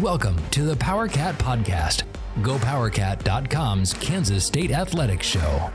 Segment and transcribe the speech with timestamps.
[0.00, 2.04] Welcome to the PowerCat Podcast,
[2.40, 5.70] GoPowerCat.com's Kansas State Athletics Show.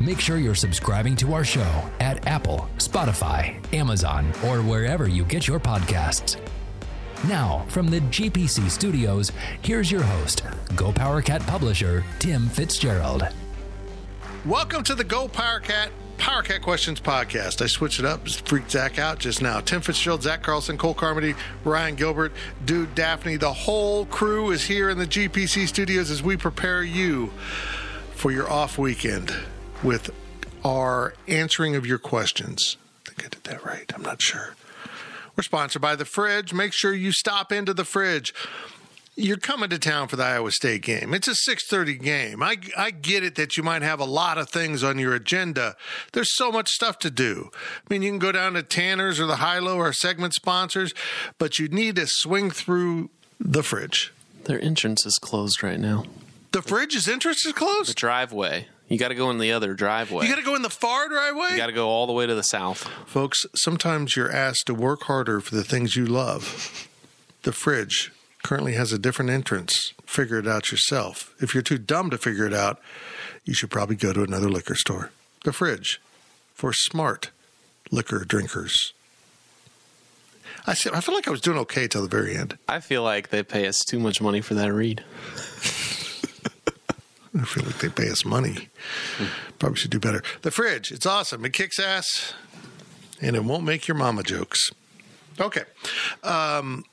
[0.00, 5.46] Make sure you're subscribing to our show at Apple, Spotify, Amazon, or wherever you get
[5.46, 6.40] your podcasts.
[7.28, 13.28] Now, from the GPC studios, here's your host, GoPowerCat publisher, Tim Fitzgerald.
[14.44, 17.62] Welcome to the Go PowerCat PowerCat Questions podcast.
[17.62, 19.60] I switched it up, freaked Zach out just now.
[19.60, 21.34] Tim Fitzgerald, Zach Carlson, Cole Carmody,
[21.64, 22.32] Ryan Gilbert,
[22.64, 23.36] Dude Daphne.
[23.36, 27.28] The whole crew is here in the GPC studios as we prepare you
[28.14, 29.32] for your off weekend
[29.82, 30.10] with
[30.64, 32.76] our answering of your questions.
[33.06, 33.90] I think I did that right.
[33.94, 34.54] I'm not sure.
[35.36, 36.52] We're sponsored by The Fridge.
[36.52, 38.34] Make sure you stop into The Fridge
[39.18, 41.12] you're coming to town for the Iowa State game.
[41.12, 42.42] It's a 6:30 game.
[42.42, 45.76] I I get it that you might have a lot of things on your agenda.
[46.12, 47.50] There's so much stuff to do.
[47.52, 50.94] I mean, you can go down to Tanner's or the High-Low or segment sponsors,
[51.36, 54.12] but you need to swing through the fridge.
[54.44, 56.04] Their entrance is closed right now.
[56.52, 57.80] The fridge's entrance is closed.
[57.80, 57.96] The closed.
[57.96, 58.68] driveway.
[58.86, 60.24] You got to go in the other driveway.
[60.24, 61.50] You got to go in the far driveway.
[61.50, 62.88] You got to go all the way to the south.
[63.04, 66.88] Folks, sometimes you're asked to work harder for the things you love.
[67.42, 69.92] The fridge currently has a different entrance.
[70.06, 71.34] Figure it out yourself.
[71.40, 72.80] If you're too dumb to figure it out,
[73.44, 75.10] you should probably go to another liquor store.
[75.44, 76.00] The fridge
[76.54, 77.30] for smart
[77.90, 78.92] liquor drinkers.
[80.66, 82.58] I said I feel like I was doing okay till the very end.
[82.68, 85.02] I feel like they pay us too much money for that read.
[87.38, 88.68] I feel like they pay us money.
[89.58, 90.22] Probably should do better.
[90.42, 91.44] The fridge, it's awesome.
[91.44, 92.34] It kicks ass,
[93.20, 94.70] and it won't make your mama jokes.
[95.40, 95.62] Okay.
[96.24, 96.84] Um,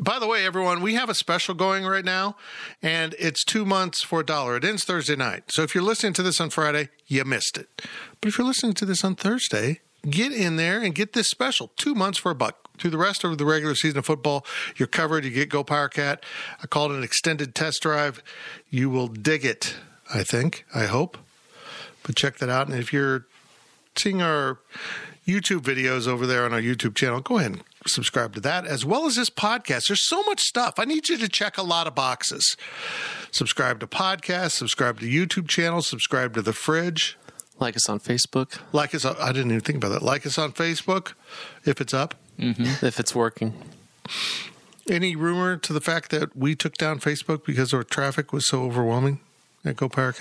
[0.00, 2.36] by the way, everyone, we have a special going right now,
[2.82, 4.56] and it's two months for a dollar.
[4.56, 5.44] It ends Thursday night.
[5.50, 7.68] So if you're listening to this on Friday, you missed it.
[8.20, 11.72] But if you're listening to this on Thursday, get in there and get this special
[11.76, 12.56] two months for a buck.
[12.78, 14.46] Through the rest of the regular season of football,
[14.76, 15.24] you're covered.
[15.24, 16.24] You get Go Power Cat.
[16.62, 18.22] I called it an extended test drive.
[18.70, 19.74] You will dig it,
[20.14, 21.18] I think, I hope.
[22.04, 22.68] But check that out.
[22.68, 23.26] And if you're
[23.96, 24.60] seeing our
[25.26, 28.84] YouTube videos over there on our YouTube channel, go ahead and subscribe to that as
[28.84, 29.88] well as this podcast.
[29.88, 30.74] There's so much stuff.
[30.78, 32.56] I need you to check a lot of boxes.
[33.30, 37.16] Subscribe to podcasts, subscribe to YouTube channels, subscribe to The Fridge.
[37.60, 40.02] Like us on Facebook Like us, on, I didn't even think about that.
[40.02, 41.14] Like us on Facebook
[41.64, 42.14] if it's up.
[42.38, 42.86] Mm-hmm.
[42.86, 43.52] if it's working.
[44.88, 48.62] Any rumor to the fact that we took down Facebook because our traffic was so
[48.62, 49.18] overwhelming
[49.64, 50.14] at Go Power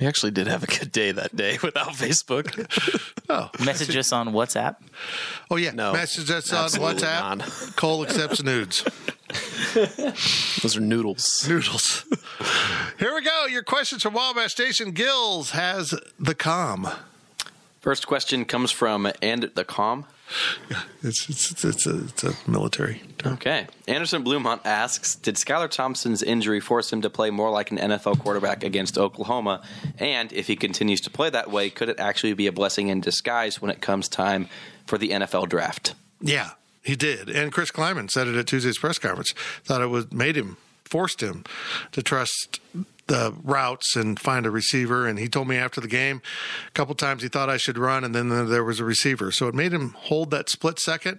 [0.00, 2.68] We actually did have a good day that day without Facebook.
[3.28, 4.76] Oh, Message us on WhatsApp.
[5.50, 5.70] oh yeah.
[5.70, 7.38] No, Message us on WhatsApp.
[7.38, 7.76] not.
[7.76, 8.84] Cole accepts nudes.
[10.62, 11.46] Those are noodles.
[11.48, 12.04] Noodles.
[12.98, 13.46] Here we go.
[13.46, 14.90] Your questions from Wabash Station.
[14.90, 16.88] Gills has the calm.
[17.80, 20.04] First question comes from and the calm.
[21.02, 23.34] It's it's it's, it's, a, it's a military term.
[23.34, 23.66] Okay.
[23.88, 28.20] Anderson Blumont asks Did Skylar Thompson's injury force him to play more like an NFL
[28.20, 29.62] quarterback against Oklahoma?
[29.98, 33.00] And if he continues to play that way, could it actually be a blessing in
[33.00, 34.48] disguise when it comes time
[34.86, 35.94] for the NFL draft?
[36.20, 36.50] Yeah,
[36.82, 37.28] he did.
[37.28, 39.32] And Chris Klieman said it at Tuesday's press conference.
[39.64, 40.56] Thought it was made him,
[40.92, 41.44] forced him
[41.92, 42.60] to trust
[43.06, 45.06] the routes and find a receiver.
[45.08, 46.22] And he told me after the game,
[46.68, 49.32] a couple times he thought I should run, and then there was a receiver.
[49.32, 51.18] So it made him hold that split second.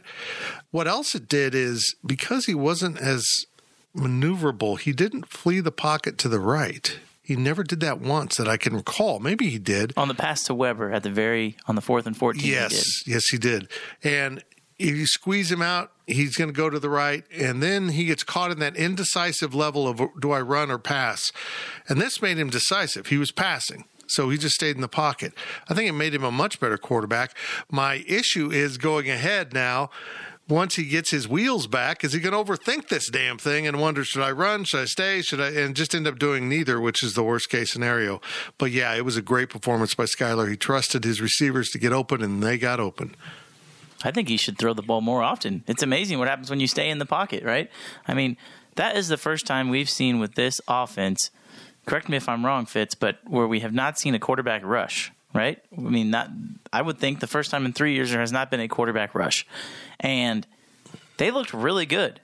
[0.72, 3.26] What else it did is because he wasn't as
[3.96, 6.98] maneuverable, he didn't flee the pocket to the right.
[7.22, 9.20] He never did that once that I can recall.
[9.20, 9.94] Maybe he did.
[9.96, 12.44] On the pass to Weber at the very on the fourth and fourteen.
[12.44, 13.12] he Yes, did.
[13.14, 13.70] yes, he did.
[14.04, 14.44] And
[14.80, 18.06] if you squeeze him out, he's going to go to the right, and then he
[18.06, 21.32] gets caught in that indecisive level of do I run or pass?
[21.88, 23.08] And this made him decisive.
[23.08, 23.86] He was passing.
[24.08, 25.34] So he just stayed in the pocket.
[25.70, 27.36] I think it made him a much better quarterback.
[27.72, 29.90] My issue is going ahead now.
[30.50, 33.80] Once he gets his wheels back, is he going to overthink this damn thing and
[33.80, 36.82] wonder should I run, should I stay, should I, and just end up doing neither,
[36.82, 38.20] which is the worst case scenario.
[38.58, 40.50] But yeah, it was a great performance by Skylar.
[40.50, 43.16] He trusted his receivers to get open, and they got open.
[44.04, 45.64] I think he should throw the ball more often.
[45.68, 47.70] It's amazing what happens when you stay in the pocket, right?
[48.08, 48.38] I mean,
[48.76, 51.30] that is the first time we've seen with this offense.
[51.86, 55.12] Correct me if I'm wrong, Fitz, but where we have not seen a quarterback rush.
[55.34, 55.60] right?
[55.76, 56.30] I mean, that
[56.72, 59.16] I would think the first time in three years there has not been a quarterback
[59.16, 59.46] rush,
[60.00, 60.46] and
[61.18, 62.22] they looked really good.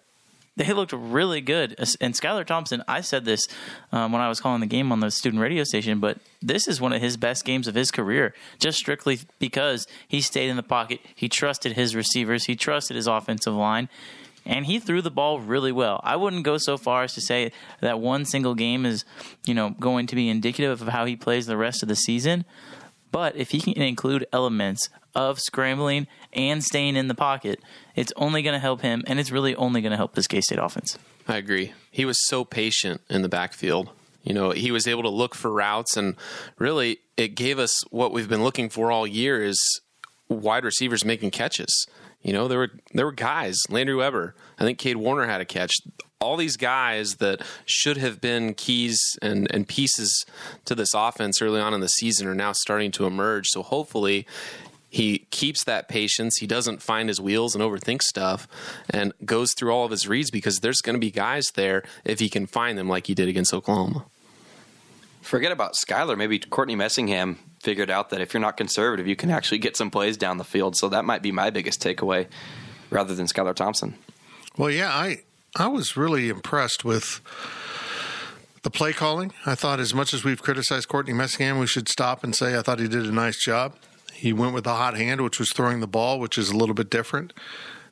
[0.59, 1.73] They looked really good.
[2.01, 3.47] And Skylar Thompson, I said this
[3.94, 6.81] um, when I was calling the game on the student radio station, but this is
[6.81, 10.63] one of his best games of his career, just strictly because he stayed in the
[10.63, 11.00] pocket.
[11.15, 13.88] He trusted his receivers, he trusted his offensive line,
[14.45, 16.01] and he threw the ball really well.
[16.03, 19.06] I wouldn't go so far as to say that one single game is,
[19.45, 22.44] you know, going to be indicative of how he plays the rest of the season.
[23.13, 27.59] But if he can include elements of scrambling and staying in the pocket,
[27.99, 30.39] it's only going to help him, and it's really only going to help this K
[30.39, 30.97] State offense.
[31.27, 31.73] I agree.
[31.91, 33.89] He was so patient in the backfield.
[34.23, 36.15] You know, he was able to look for routes, and
[36.57, 39.81] really, it gave us what we've been looking for all year: is
[40.29, 41.87] wide receivers making catches.
[42.21, 44.33] You know, there were there were guys, Landry Weber.
[44.57, 45.73] I think Kade Warner had a catch.
[46.21, 50.25] All these guys that should have been keys and, and pieces
[50.65, 53.47] to this offense early on in the season are now starting to emerge.
[53.47, 54.27] So hopefully
[54.89, 56.38] he keeps that patience.
[56.38, 58.47] He doesn't find his wheels and overthink stuff
[58.89, 62.19] and goes through all of his reads because there's going to be guys there if
[62.19, 64.06] he can find them like he did against Oklahoma.
[65.21, 66.18] Forget about Skylar.
[66.18, 69.91] Maybe Courtney Messingham figured out that if you're not conservative, you can actually get some
[69.91, 70.75] plays down the field.
[70.75, 72.27] So that might be my biggest takeaway
[72.89, 73.95] rather than Skylar Thompson.
[74.57, 75.21] Well, yeah, I
[75.56, 77.21] I was really impressed with
[78.63, 79.33] the play calling.
[79.45, 82.62] I thought as much as we've criticized Courtney Messingham, we should stop and say I
[82.62, 83.75] thought he did a nice job.
[84.19, 86.75] He went with the hot hand, which was throwing the ball, which is a little
[86.75, 87.31] bit different.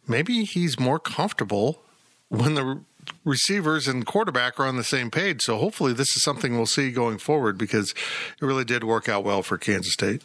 [0.06, 1.82] Maybe he's more comfortable
[2.28, 2.82] when the
[3.24, 5.42] receivers and quarterback are on the same page.
[5.42, 9.24] So hopefully this is something we'll see going forward because it really did work out
[9.24, 10.22] well for Kansas State.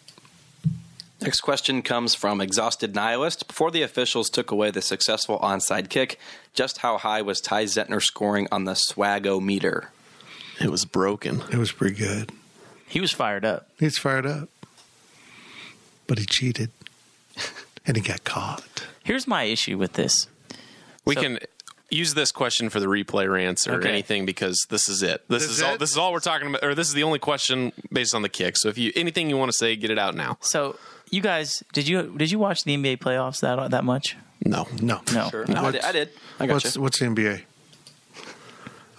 [1.21, 3.47] Next question comes from Exhausted Nihilist.
[3.47, 6.19] Before the officials took away the successful onside kick,
[6.53, 9.91] just how high was Ty Zentner scoring on the Swago meter?
[10.61, 11.43] It was broken.
[11.53, 12.33] It was pretty good.
[12.89, 13.69] He was fired up.
[13.79, 14.49] He's fired up.
[16.07, 16.71] But he cheated.
[17.87, 18.87] and he got caught.
[19.05, 20.27] Here's my issue with this.
[21.05, 21.39] We So- can
[21.91, 23.89] use this question for the replay rants or Okay.
[23.89, 25.23] anything because this is it.
[25.29, 25.77] This, This is is all.
[25.79, 28.29] This is all we're talking about, or this is the only question based on the
[28.29, 28.57] kick.
[28.57, 30.39] So if you anything you want to say, get it out now.
[30.41, 30.79] So,
[31.11, 34.17] you guys, did you did you watch the NBA playoffs that that much?
[34.45, 35.01] No, No.
[35.13, 35.29] No.
[35.31, 35.45] Sure.
[35.47, 35.81] No, I did.
[35.83, 36.09] I did.
[36.41, 36.83] I got What's you.
[36.83, 37.43] what's the NBA?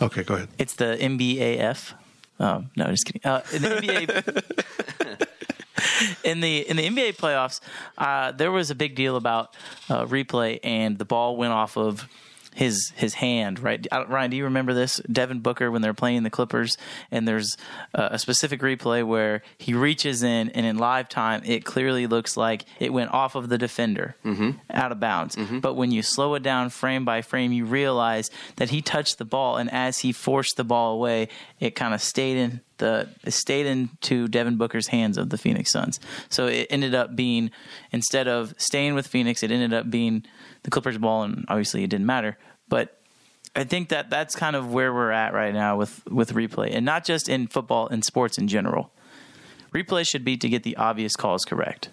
[0.01, 0.49] Okay, go ahead.
[0.57, 1.93] It's the NBAF.
[2.39, 3.21] Oh no, just kidding.
[3.23, 5.27] Uh, the NBA,
[6.23, 7.59] in the in the NBA playoffs,
[7.97, 9.55] uh, there was a big deal about
[9.89, 12.07] uh, replay, and the ball went off of
[12.55, 13.59] his his hand.
[13.59, 15.01] Right, Ryan, do you remember this?
[15.11, 16.77] Devin Booker when they're playing the Clippers,
[17.11, 17.57] and there's
[17.93, 22.37] uh, a specific replay where he reaches in, and in live time, it clearly looks
[22.37, 24.15] like it went off of the defender,
[24.69, 25.35] out of bounds.
[25.61, 29.25] But when you slow it down frame by frame, you realize that he touched the
[29.25, 31.29] ball, and as he forced the ball away,
[31.59, 35.99] it kind of stayed in the stayed into Devin Booker's hands of the Phoenix Suns.
[36.29, 37.51] So it ended up being
[37.91, 40.23] instead of staying with Phoenix, it ended up being
[40.63, 42.37] the Clippers ball, and obviously it didn't matter.
[42.67, 42.99] But
[43.55, 46.85] I think that that's kind of where we're at right now with with replay, and
[46.85, 48.91] not just in football and sports in general.
[49.73, 51.89] Replay should be to get the obvious calls correct.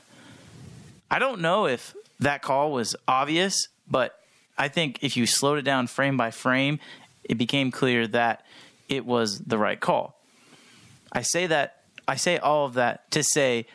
[1.10, 4.20] I don't know if that call was obvious, but
[4.58, 6.78] I think if you slowed it down frame by frame,
[7.24, 8.44] it became clear that
[8.88, 10.20] it was the right call.
[11.10, 13.66] I say that I say all of that to say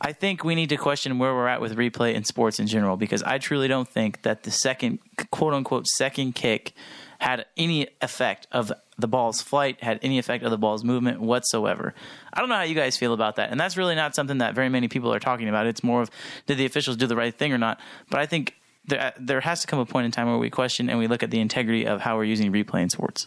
[0.00, 2.96] I think we need to question where we're at with replay in sports in general
[2.96, 5.00] because I truly don't think that the second
[5.30, 6.72] quote unquote second kick
[7.18, 11.94] had any effect of the ball's flight, had any effect of the ball's movement whatsoever.
[12.32, 13.50] I don't know how you guys feel about that.
[13.50, 15.66] And that's really not something that very many people are talking about.
[15.66, 16.10] It's more of
[16.46, 17.80] did the officials do the right thing or not?
[18.08, 18.54] But I think
[18.86, 21.22] there there has to come a point in time where we question and we look
[21.22, 23.26] at the integrity of how we're using replay in sports.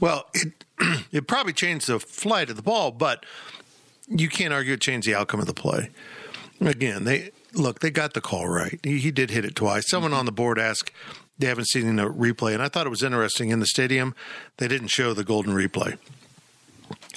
[0.00, 0.64] Well, it
[1.12, 3.24] it probably changed the flight of the ball, but
[4.08, 5.90] you can't argue it changed the outcome of the play.
[6.60, 8.78] Again, they look, they got the call right.
[8.82, 9.88] He, he did hit it twice.
[9.88, 10.20] Someone mm-hmm.
[10.20, 10.90] on the board asked
[11.38, 14.14] they haven't seen the replay, and I thought it was interesting in the stadium.
[14.56, 15.98] They didn't show the golden replay.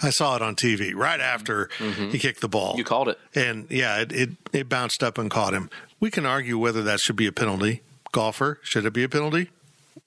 [0.03, 2.09] I saw it on TV right after mm-hmm.
[2.09, 2.75] he kicked the ball.
[2.77, 3.19] You called it.
[3.35, 5.69] and yeah, it, it it bounced up and caught him.
[5.99, 7.81] We can argue whether that should be a penalty.
[8.11, 9.49] Golfer, should it be a penalty?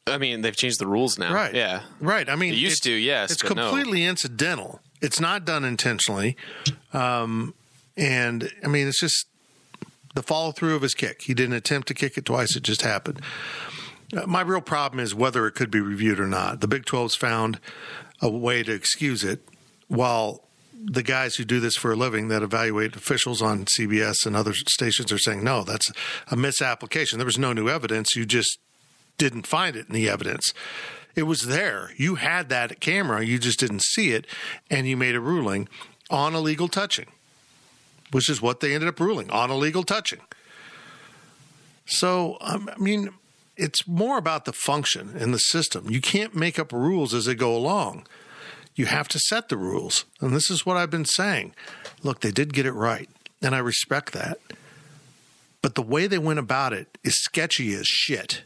[0.07, 1.33] I mean they've changed the rules now.
[1.33, 1.55] Right.
[1.55, 1.83] Yeah.
[2.01, 2.29] Right.
[2.29, 3.71] I mean, It used to, yes, It's but no.
[3.71, 4.81] completely incidental.
[5.05, 6.35] It's not done intentionally.
[6.95, 7.53] Um,
[7.95, 9.27] and I mean, it's just
[10.15, 11.23] the follow through of his kick.
[11.23, 12.57] He didn't attempt to kick it twice.
[12.57, 13.21] It just happened.
[14.17, 16.63] Uh, my real problem is whether it could be reviewed or not.
[16.63, 17.61] The Big 12's found
[18.23, 19.47] a way to excuse it
[19.89, 24.35] while the guys who do this for a living that evaluate officials on CBS and
[24.35, 25.93] other stations are saying, no, that's
[26.31, 27.19] a misapplication.
[27.19, 28.17] There was no new evidence.
[28.17, 28.59] You just
[29.19, 30.53] didn't find it in the evidence.
[31.17, 31.91] It was there.
[31.97, 33.25] You had that camera.
[33.25, 34.27] You just didn't see it,
[34.71, 35.69] and you made a ruling
[36.11, 37.07] on illegal touching.
[38.11, 40.21] which is what they ended up ruling on illegal touching.
[41.87, 43.11] So, um, I mean,
[43.57, 45.91] it's more about the function in the system.
[45.91, 48.07] You can't make up rules as they go along.
[48.77, 50.05] You have to set the rules.
[50.21, 51.55] And this is what I've been saying.
[52.03, 53.09] Look, they did get it right,
[53.43, 54.39] and I respect that.
[55.61, 58.43] But the way they went about it is sketchy as shit.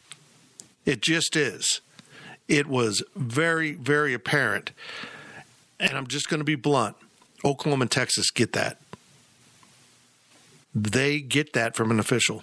[0.85, 1.81] It just is.
[2.49, 4.73] It was very, very apparent.
[5.79, 6.97] And I'm just going to be blunt
[7.45, 8.79] Oklahoma and Texas get that.
[10.75, 12.43] They get that from an official.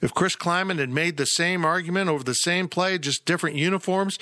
[0.00, 4.18] If Chris Klieman had made the same argument over the same play, just different uniforms,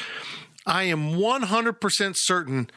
[0.64, 2.70] I am 100% certain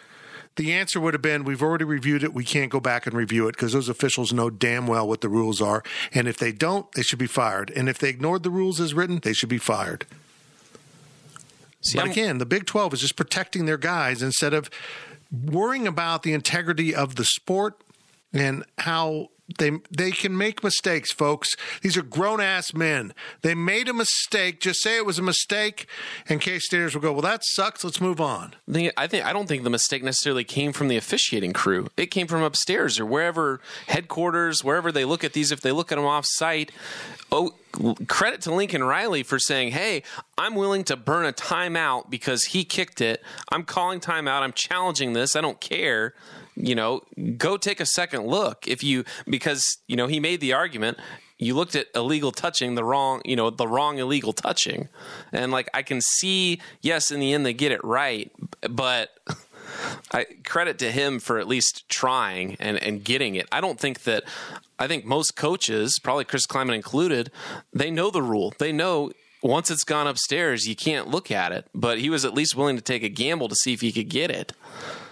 [0.58, 2.34] the answer would have been we've already reviewed it.
[2.34, 5.30] We can't go back and review it because those officials know damn well what the
[5.30, 5.84] rules are.
[6.14, 7.72] And if they don't, they should be fired.
[7.76, 10.08] And if they ignored the rules as written, they should be fired.
[11.82, 14.70] See, but I'm- again, the Big 12 is just protecting their guys instead of
[15.32, 17.82] worrying about the integrity of the sport
[18.34, 21.56] and how they they can make mistakes, folks.
[21.82, 23.14] These are grown ass men.
[23.44, 24.60] They made a mistake.
[24.60, 25.88] Just say it was a mistake,
[26.28, 27.84] and K Staters will go, "Well, that sucks.
[27.84, 28.56] Let's move on."
[28.98, 31.88] I think I don't think the mistake necessarily came from the officiating crew.
[31.96, 35.52] It came from upstairs or wherever headquarters, wherever they look at these.
[35.52, 36.72] If they look at them off site,
[37.32, 37.54] oh,
[38.08, 40.04] credit to Lincoln Riley for saying, "Hey,
[40.38, 43.24] I'm willing to burn a timeout because he kicked it.
[43.50, 44.42] I'm calling timeout.
[44.42, 45.38] I'm challenging this.
[45.38, 46.14] I don't care."
[46.60, 47.02] You know,
[47.38, 50.98] go take a second look if you because you know he made the argument
[51.40, 54.90] you looked at illegal touching the wrong you know the wrong illegal touching
[55.32, 58.32] and like i can see yes in the end they get it right
[58.70, 59.12] but
[60.12, 63.48] I credit to him for at least trying and, and getting it.
[63.52, 64.24] I don't think that
[64.80, 67.32] I think most coaches, probably Chris Klieman included,
[67.74, 68.54] they know the rule.
[68.60, 71.68] They know once it's gone upstairs, you can't look at it.
[71.74, 74.10] But he was at least willing to take a gamble to see if he could
[74.10, 74.54] get it.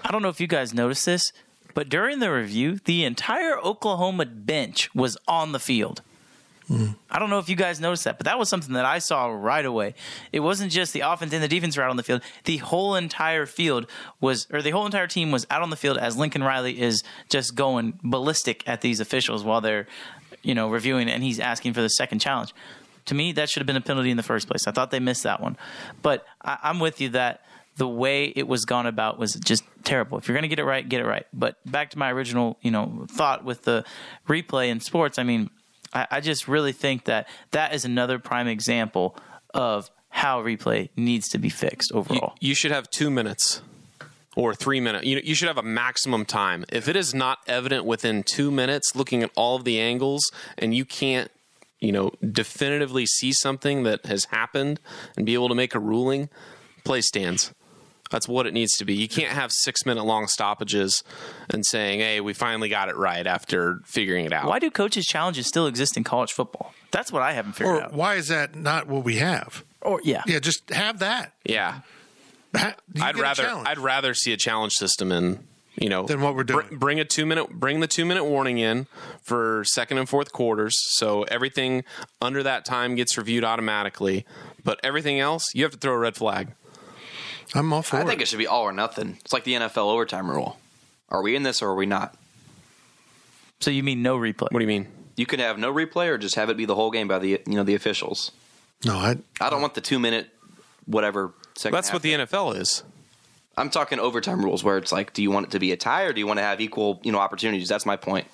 [0.03, 1.31] I don't know if you guys noticed this,
[1.73, 6.01] but during the review, the entire Oklahoma bench was on the field.
[6.67, 6.91] Hmm.
[7.11, 9.27] I don't know if you guys noticed that, but that was something that I saw
[9.27, 9.93] right away.
[10.31, 12.21] It wasn't just the offense and the defense were out on the field.
[12.45, 13.87] The whole entire field
[14.19, 17.03] was, or the whole entire team was out on the field as Lincoln Riley is
[17.29, 19.85] just going ballistic at these officials while they're,
[20.41, 22.51] you know, reviewing it, and he's asking for the second challenge.
[23.05, 24.67] To me, that should have been a penalty in the first place.
[24.67, 25.57] I thought they missed that one,
[26.01, 27.41] but I, I'm with you that
[27.77, 30.17] the way it was gone about was just terrible.
[30.17, 31.25] If you're going to get it right, get it right.
[31.33, 33.83] But back to my original, you know, thought with the
[34.27, 35.19] replay in sports.
[35.19, 35.49] I mean,
[35.93, 39.17] I, I just really think that that is another prime example
[39.53, 42.35] of how replay needs to be fixed You, overall.
[42.39, 43.61] you should have two minutes
[44.37, 45.05] or three minutes.
[45.05, 46.63] You, you should have a maximum time.
[46.71, 50.21] If it is not evident within two minutes, looking at all of the angles,
[50.57, 51.29] and you can't,
[51.79, 54.79] you know, definitively see something that has happened
[55.17, 56.29] and be able to make a ruling,
[56.83, 57.53] play stands.
[58.11, 58.93] That's what it needs to be.
[58.93, 61.03] You can't have six minute long stoppages
[61.49, 64.45] and saying, "Hey, we finally got it right" after figuring it out.
[64.47, 66.73] Why do coaches' challenges still exist in college football?
[66.91, 67.93] That's what I haven't figured Or out.
[67.93, 69.63] why is that not what we have?
[69.81, 71.33] Or yeah, Yeah, just have that.
[71.45, 71.79] Yeah,
[72.53, 73.47] you I'd rather.
[73.65, 75.45] I'd rather see a challenge system in
[75.77, 76.77] you know Than what we're br- doing.
[76.77, 78.87] bring a two minute bring the two minute warning in
[79.21, 81.83] for second and fourth quarters, so everything
[82.21, 84.25] under that time gets reviewed automatically.
[84.63, 86.49] But everything else, you have to throw a red flag.
[87.53, 88.03] I'm all for I it.
[88.03, 89.17] I think it should be all or nothing.
[89.21, 90.57] It's like the NFL overtime rule.
[91.09, 92.15] Are we in this or are we not?
[93.61, 94.51] so you mean no replay?
[94.51, 94.87] What do you mean?
[95.15, 97.29] You could have no replay or just have it be the whole game by the
[97.47, 98.31] you know the officials.
[98.83, 100.29] no, I, I don't want the two minute
[100.85, 101.33] whatever.
[101.55, 102.13] Second That's half what the.
[102.13, 102.83] NFL is.
[103.57, 106.03] I'm talking overtime rules where it's like, do you want it to be a tie
[106.03, 107.69] or do you want to have equal you know opportunities?
[107.69, 108.27] That's my point.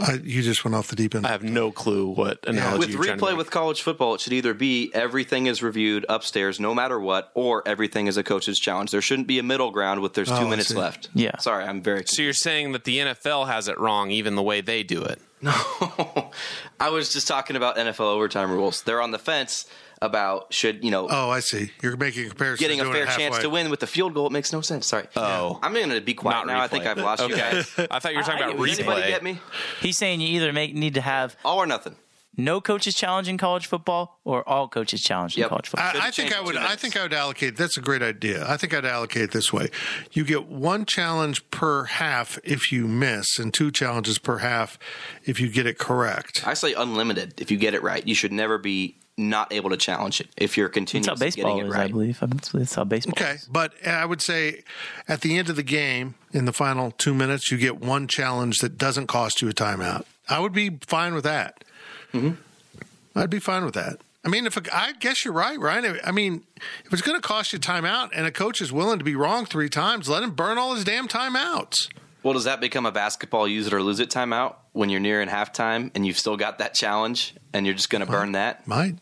[0.00, 1.26] I, you just went off the deep end.
[1.26, 4.20] I have no clue what analogy with you're trying to replay with college football, it
[4.20, 8.58] should either be everything is reviewed upstairs, no matter what, or everything is a coach's
[8.58, 8.92] challenge.
[8.92, 11.08] There shouldn't be a middle ground with there's Oh, two I minutes left.
[11.14, 11.36] Yeah.
[11.38, 12.04] Sorry, I'm very.
[12.06, 15.20] So you're saying that the NFL has it wrong, even the way they do it.
[15.40, 15.52] No,
[16.80, 18.82] I was just talking about NFL overtime rules.
[18.82, 19.66] They're on the fence
[20.00, 21.70] about should you know oh, I see.
[21.82, 22.62] You're making a comparison.
[22.62, 24.26] getting a fair chance to win with the field goal.
[24.26, 24.86] It makes no sense.
[24.86, 25.06] Sorry.
[25.16, 25.58] Oh.
[25.62, 26.60] I'm going to be quiet Not now.
[26.60, 27.70] I think I've lost you guys.
[27.90, 29.40] I thought you were talking I- I about get Does anybody get me?
[29.80, 31.96] He's saying you either make need to have All or nothing.
[32.36, 35.48] no coaches challenge in college football or all coaches challenge in Yep.
[35.48, 35.90] college football.
[36.00, 36.56] I, I think I would.
[36.56, 37.56] I think I would allocate.
[37.56, 38.48] That's a great idea.
[38.48, 39.68] I think I'd allocate it this way:
[40.12, 44.78] you get one challenge per half if you miss, and two challenges per half
[45.24, 46.46] if you get it correct.
[46.46, 47.40] I say unlimited.
[47.40, 50.56] If you get it right, you should never be not able to challenge it if
[50.56, 51.90] you're continuing continuously how baseball getting it is, I right.
[51.90, 52.20] believe.
[52.20, 53.44] That's, that's how baseball Okay, is.
[53.50, 54.62] but I would say
[55.08, 58.58] at the end of the game, in the final two minutes, you get one challenge
[58.58, 60.04] that doesn't cost you a timeout.
[60.28, 61.64] I would be fine with that.
[62.12, 62.32] Mm-hmm.
[63.18, 64.00] I'd be fine with that.
[64.24, 65.98] I mean, if a, I guess you're right, Ryan.
[66.04, 66.44] I mean,
[66.84, 69.46] if it's going to cost you timeout and a coach is willing to be wrong
[69.46, 71.88] three times, let him burn all his damn timeouts.
[72.22, 75.22] Well, does that become a basketball use it or lose it timeout when you're near
[75.22, 78.66] in halftime and you've still got that challenge and you're just going to burn that?
[78.66, 78.96] Might.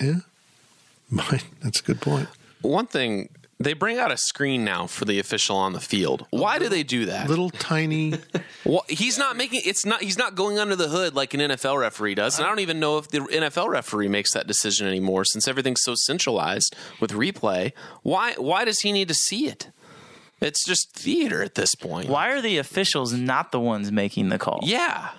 [0.00, 0.20] Yeah.
[1.10, 1.44] Might.
[1.62, 2.28] That's a good point.
[2.60, 6.26] One thing they bring out a screen now for the official on the field.
[6.30, 7.28] Why do they do that?
[7.28, 8.14] Little tiny.
[8.64, 11.80] Well, he's not making it's not he's not going under the hood like an NFL
[11.80, 12.38] referee does.
[12.38, 15.80] And I don't even know if the NFL referee makes that decision anymore since everything's
[15.82, 17.72] so centralized with replay.
[18.02, 19.70] Why why does he need to see it?
[20.42, 22.10] It's just theater at this point.
[22.10, 24.60] Why are the officials not the ones making the call?
[24.62, 25.10] Yeah.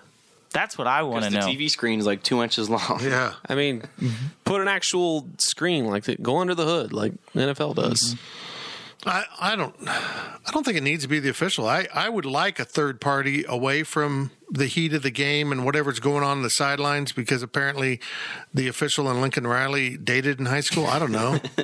[0.51, 1.58] That's what I want to Because the know.
[1.58, 3.00] TV screen is like two inches long.
[3.01, 3.34] Yeah.
[3.48, 4.10] I mean, mm-hmm.
[4.46, 8.15] put an actual screen like that, go under the hood like NFL does.
[8.15, 8.24] Mm-hmm.
[9.06, 11.68] I, I don't I don't think it needs to be the official.
[11.68, 15.63] I, I would like a third party away from the heat of the game and
[15.63, 18.01] whatever's going on in the sidelines because apparently
[18.53, 20.86] the official and Lincoln Riley dated in high school.
[20.86, 21.39] I don't know.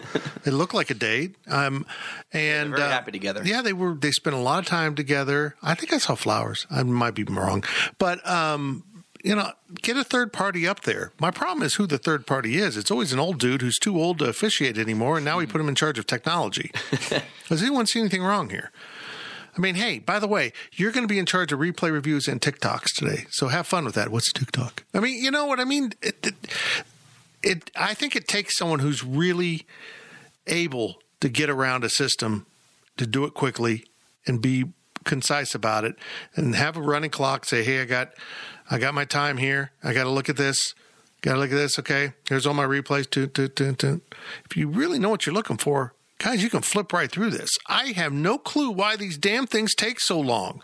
[0.46, 1.36] it looked like a date.
[1.48, 1.86] Um
[2.32, 3.42] and very uh, happy together.
[3.44, 5.56] Yeah, they were they spent a lot of time together.
[5.62, 6.68] I think I saw flowers.
[6.72, 7.64] I might be wrong.
[7.98, 8.84] But um
[9.26, 9.52] you know,
[9.82, 11.12] get a third party up there.
[11.20, 12.78] My problem is who the third party is.
[12.78, 15.52] It's always an old dude who's too old to officiate anymore, and now we hmm.
[15.52, 16.72] put him in charge of technology.
[17.50, 18.72] Does anyone see anything wrong here?
[19.58, 22.28] I mean, hey, by the way, you're going to be in charge of replay reviews
[22.28, 24.10] and TikToks today, so have fun with that.
[24.10, 24.84] What's TikTok?
[24.94, 25.94] I mean, you know what I mean?
[26.04, 26.36] It, it,
[27.42, 29.66] it I think it takes someone who's really
[30.46, 32.46] able to get around a system
[32.98, 33.86] to do it quickly
[34.28, 34.66] and be
[35.06, 35.96] concise about it
[36.36, 38.14] and have a running clock say hey i got
[38.70, 39.72] i got my time here.
[39.84, 40.74] I got to look at this.
[41.22, 41.80] Got to look at this.
[41.80, 43.10] Okay here's all my replays.
[43.10, 44.16] Toot, toot, toot, toot.
[44.50, 47.52] if you really know what you're looking for guys you can flip right through this.
[47.68, 50.62] I have no clue why these damn things take so long.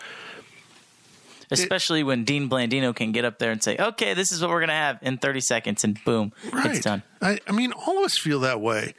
[1.51, 4.61] Especially when Dean Blandino can get up there and say, okay, this is what we're
[4.61, 7.03] going to have in 30 seconds, and boom, it's done.
[7.21, 8.95] I, I mean, all of us feel that way,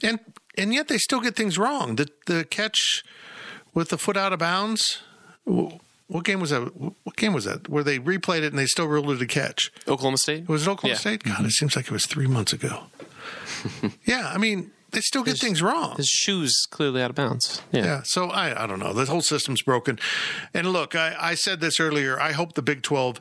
[0.00, 0.20] and
[0.56, 1.96] and yet they still get things wrong.
[1.96, 3.02] The the catch
[3.74, 5.02] with the foot out of bounds.
[5.44, 6.74] What game was that?
[6.76, 7.68] What game was that?
[7.68, 9.70] Where they replayed it and they still ruled it a catch?
[9.86, 10.48] Oklahoma State?
[10.48, 10.98] Was it Oklahoma Yeah.
[10.98, 11.22] State?
[11.22, 12.84] God, it seems like it was three months ago.
[14.04, 15.96] yeah, I mean, they still get things wrong.
[15.96, 17.62] His shoes clearly out of bounds.
[17.70, 17.84] Yeah.
[17.84, 18.92] Yeah, so I, I don't know.
[18.92, 19.98] The whole system's broken.
[20.52, 22.18] And look, I, I said this earlier.
[22.20, 23.20] I hope the Big 12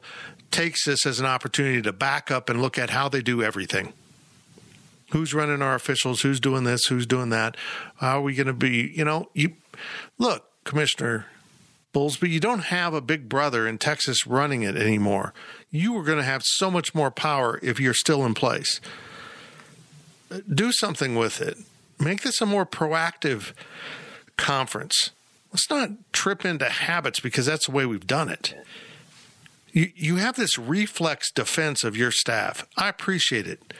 [0.50, 3.94] takes this as an opportunity to back up and look at how they do everything.
[5.12, 6.22] Who's running our officials?
[6.22, 6.86] Who's doing this?
[6.86, 7.58] Who's doing that?
[7.98, 8.94] How are we going to be?
[8.96, 9.54] You know, you
[10.18, 11.26] look, Commissioner
[11.94, 15.34] Bowlsby, you don't have a big brother in Texas running it anymore.
[15.72, 18.80] You are going to have so much more power if you're still in place.
[20.48, 21.58] Do something with it.
[22.00, 23.54] Make this a more proactive
[24.38, 25.10] conference.
[25.52, 28.54] Let's not trip into habits because that's the way we've done it.
[29.72, 32.68] You you have this reflex defense of your staff.
[32.78, 33.74] I appreciate it.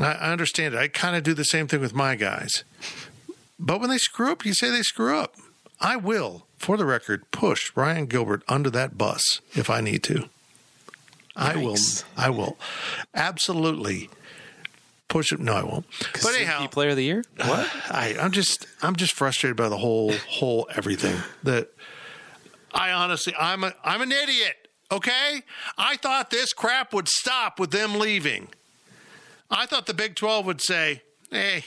[0.00, 0.78] I, I understand it.
[0.78, 2.64] I kind of do the same thing with my guys.
[3.58, 5.36] But when they screw up, you say they screw up.
[5.80, 10.28] I will, for the record, push Ryan Gilbert under that bus if I need to.
[11.36, 11.76] I will.
[12.16, 12.58] I will
[13.14, 14.10] absolutely
[15.08, 15.40] push it.
[15.40, 15.86] No, I won't.
[16.22, 17.24] But anyhow, MVP player of the year?
[17.36, 17.70] What?
[17.90, 21.16] I, I'm just I'm just frustrated by the whole whole everything.
[21.44, 21.70] That
[22.74, 24.68] I honestly I'm a I'm an idiot.
[24.92, 25.42] Okay,
[25.78, 28.48] I thought this crap would stop with them leaving.
[29.50, 31.64] I thought the Big Twelve would say, "Hey,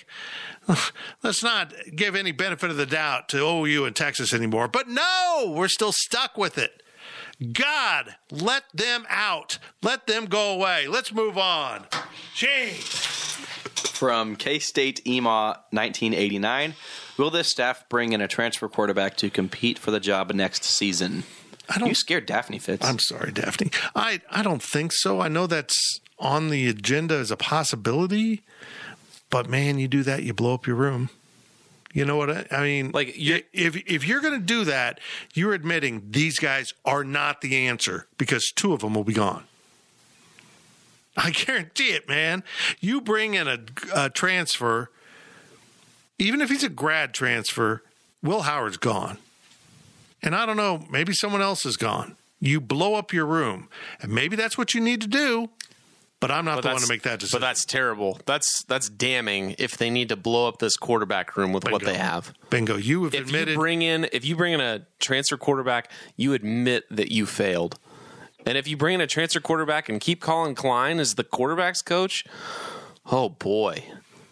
[1.23, 5.53] let's not give any benefit of the doubt to OU and Texas anymore." But no,
[5.55, 6.81] we're still stuck with it.
[7.51, 9.57] God, let them out.
[9.81, 10.87] Let them go away.
[10.87, 11.85] Let's move on.
[12.35, 13.11] Jeez.
[13.89, 16.75] From K State EMA 1989,
[17.17, 21.23] will this staff bring in a transfer quarterback to compete for the job next season?
[21.69, 22.85] I don't You scared Daphne Fitz.
[22.85, 23.71] I'm sorry, Daphne.
[23.95, 25.21] I, I don't think so.
[25.21, 28.41] I know that's on the agenda as a possibility,
[29.29, 31.09] but man, you do that, you blow up your room.
[31.93, 32.91] You know what I, I mean?
[32.91, 34.99] Like, you- if if you're going to do that,
[35.35, 39.43] you're admitting these guys are not the answer because two of them will be gone.
[41.15, 42.43] I guarantee it, man.
[42.79, 43.59] You bring in a,
[43.93, 44.89] a transfer,
[46.17, 47.83] even if he's a grad transfer,
[48.23, 49.19] Will Howard's gone.
[50.23, 52.15] And I don't know, maybe someone else is gone.
[52.39, 53.67] You blow up your room.
[54.01, 55.49] And maybe that's what you need to do,
[56.27, 57.39] but I'm not the one to make that decision.
[57.39, 58.17] But that's terrible.
[58.25, 61.95] That's that's damning if they need to blow up this quarterback room with what they
[61.95, 62.33] have.
[62.49, 62.77] Bingo.
[62.77, 63.49] You have If admitted.
[63.49, 67.77] you bring in if you bring in a transfer quarterback, you admit that you failed.
[68.45, 71.83] And if you bring in a transfer quarterback and keep Collin Klein as the quarterbacks
[71.83, 72.23] coach,
[73.11, 73.83] oh boy.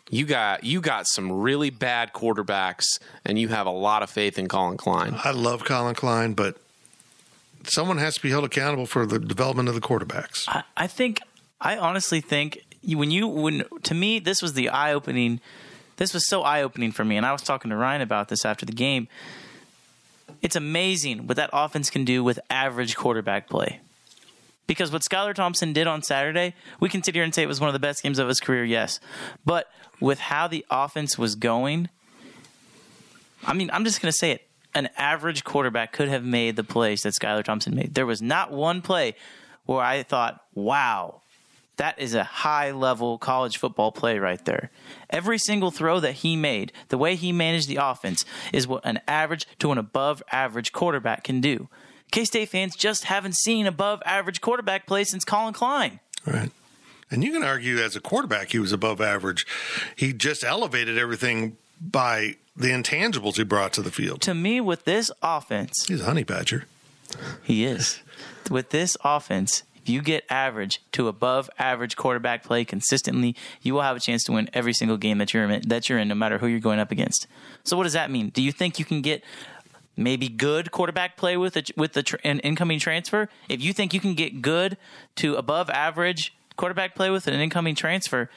[0.09, 4.37] You got you got some really bad quarterbacks and you have a lot of faith
[4.39, 5.15] in Collin Klein.
[5.23, 6.57] I love Collin Klein, but
[7.63, 10.43] someone has to be held accountable for the development of the quarterbacks.
[10.49, 11.21] I, I think
[11.61, 15.39] I honestly think when you when to me this was the eye opening.
[15.97, 18.43] This was so eye opening for me, and I was talking to Ryan about this
[18.43, 19.07] after the game.
[20.41, 23.79] it's amazing what that offense can do with average quarterback play.
[24.67, 27.59] Because what Skylar Thompson did on Saturday, we can sit here and say it was
[27.59, 28.99] one of the best games of his career, yes.
[29.45, 29.69] But
[29.99, 31.89] with how the offense was going,
[33.43, 34.47] I mean, I'm just going to say it.
[34.73, 37.93] An average quarterback could have made the plays that Skylar Thompson made.
[37.93, 39.15] There was not one play
[39.65, 41.20] where I thought, wow,
[41.81, 44.69] that is a high level college football play right there.
[45.09, 48.99] Every single throw that he made, the way he managed the offense, is what an
[49.07, 51.67] average to an above average quarterback can do.
[52.11, 55.99] K State fans just haven't seen above average quarterback play since Collin Klein.
[56.25, 56.51] Right.
[57.09, 59.45] And you can argue as a quarterback, he was above average.
[59.95, 64.21] He just elevated everything by the intangibles he brought to the field.
[64.21, 66.65] To me, with this offense, He's a honey badger.
[67.43, 67.99] he is.
[68.51, 73.81] with this offense, if you get average to above average quarterback play consistently, you will
[73.81, 76.15] have a chance to win every single game that you're in, that you're in, no
[76.15, 77.27] matter who you're going up against.
[77.63, 78.29] So, what does that mean?
[78.29, 79.23] Do you think you can get
[79.97, 83.29] maybe good quarterback play with a, with the an incoming transfer?
[83.49, 84.77] If you think you can get good
[85.17, 88.29] to above average quarterback play with an incoming transfer,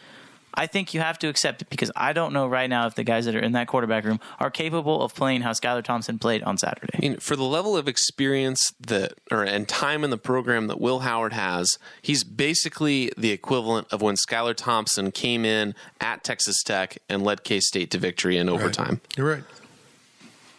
[0.55, 3.05] I think you have to accept it because I don't know right now if the
[3.05, 6.43] guys that are in that quarterback room are capable of playing how Skylar Thompson played
[6.43, 6.93] on Saturday.
[6.95, 10.81] I mean, for the level of experience that or and time in the program that
[10.81, 16.63] Will Howard has, he's basically the equivalent of when Skylar Thompson came in at Texas
[16.63, 19.01] Tech and led K State to victory in overtime.
[19.17, 19.45] You're right.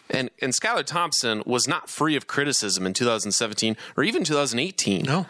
[0.10, 5.04] And and Skylar Thompson was not free of criticism in 2017 or even 2018.
[5.04, 5.26] No.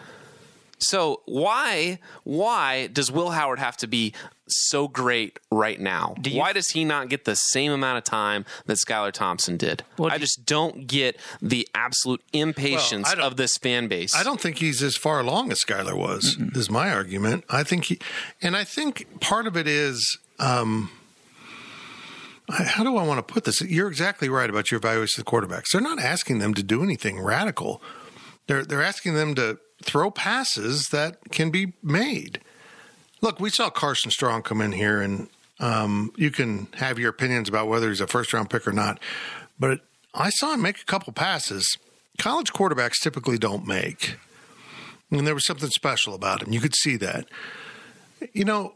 [0.78, 4.12] So why why does Will Howard have to be
[4.46, 6.14] so great right now?
[6.20, 9.56] Do you- why does he not get the same amount of time that Skylar Thompson
[9.56, 9.84] did?
[9.98, 13.56] Well, I do you- just don't get the absolute impatience Well, I don't- of this
[13.56, 14.14] fan base.
[14.14, 16.36] I don't think he's as far along as Skylar was.
[16.54, 17.44] Is my argument.
[17.48, 17.98] I think he,
[18.42, 20.18] and I think part of it is.
[20.38, 20.90] Um,
[22.48, 23.60] I- how do I want to put this?
[23.62, 25.72] You're exactly right about your evaluation of the quarterbacks.
[25.72, 27.82] They're not asking them to do anything radical.
[28.46, 32.40] They're they're asking them to throw passes that can be made.
[33.20, 35.28] Look, we saw Carson Strong come in here, and
[35.60, 39.00] um, you can have your opinions about whether he's a first round pick or not.
[39.58, 39.80] But
[40.14, 41.78] I saw him make a couple passes.
[42.18, 44.16] College quarterbacks typically don't make.
[45.10, 46.52] And there was something special about him.
[46.52, 47.26] You could see that.
[48.32, 48.74] You know,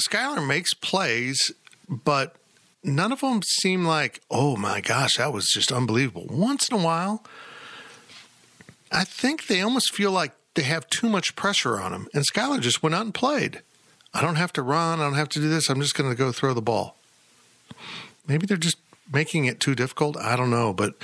[0.00, 1.52] Skylar makes plays,
[1.88, 2.36] but
[2.82, 6.26] none of them seem like, oh my gosh, that was just unbelievable.
[6.30, 7.24] Once in a while,
[8.90, 12.08] I think they almost feel like they have too much pressure on him.
[12.12, 13.62] And Skylar just went out and played.
[14.12, 14.98] I don't have to run.
[14.98, 15.68] I don't have to do this.
[15.68, 16.96] I'm just going to go throw the ball.
[18.26, 18.78] Maybe they're just
[19.12, 20.16] making it too difficult.
[20.16, 20.72] I don't know.
[20.72, 20.94] But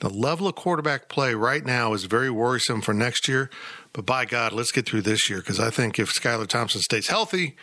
[0.00, 3.48] the level of quarterback play right now is very worrisome for next year.
[3.94, 7.08] But by God, let's get through this year because I think if Skylar Thompson stays
[7.08, 7.56] healthy,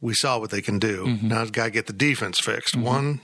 [0.00, 1.06] we saw what they can do.
[1.06, 1.26] Mm-hmm.
[1.26, 2.76] Now, got to get the defense fixed.
[2.76, 2.86] Mm-hmm.
[2.86, 3.20] One,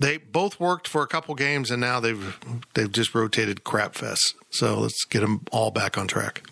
[0.00, 2.38] they both worked for a couple games, and now they've
[2.74, 4.34] they've just rotated crap fests.
[4.50, 6.42] So let's get them all back on track.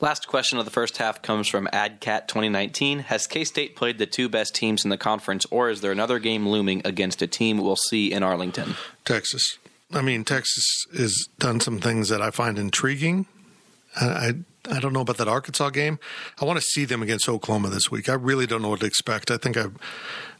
[0.00, 2.98] Last question of the first half comes from AdCat 2019.
[3.00, 6.18] Has K State played the two best teams in the conference, or is there another
[6.18, 8.74] game looming against a team we'll see in Arlington?
[9.04, 9.58] Texas.
[9.92, 10.64] I mean, Texas
[10.96, 13.26] has done some things that I find intriguing.
[14.00, 14.34] I, I
[14.70, 15.98] I don't know about that Arkansas game.
[16.40, 18.08] I want to see them against Oklahoma this week.
[18.08, 19.30] I really don't know what to expect.
[19.30, 19.76] I think I'm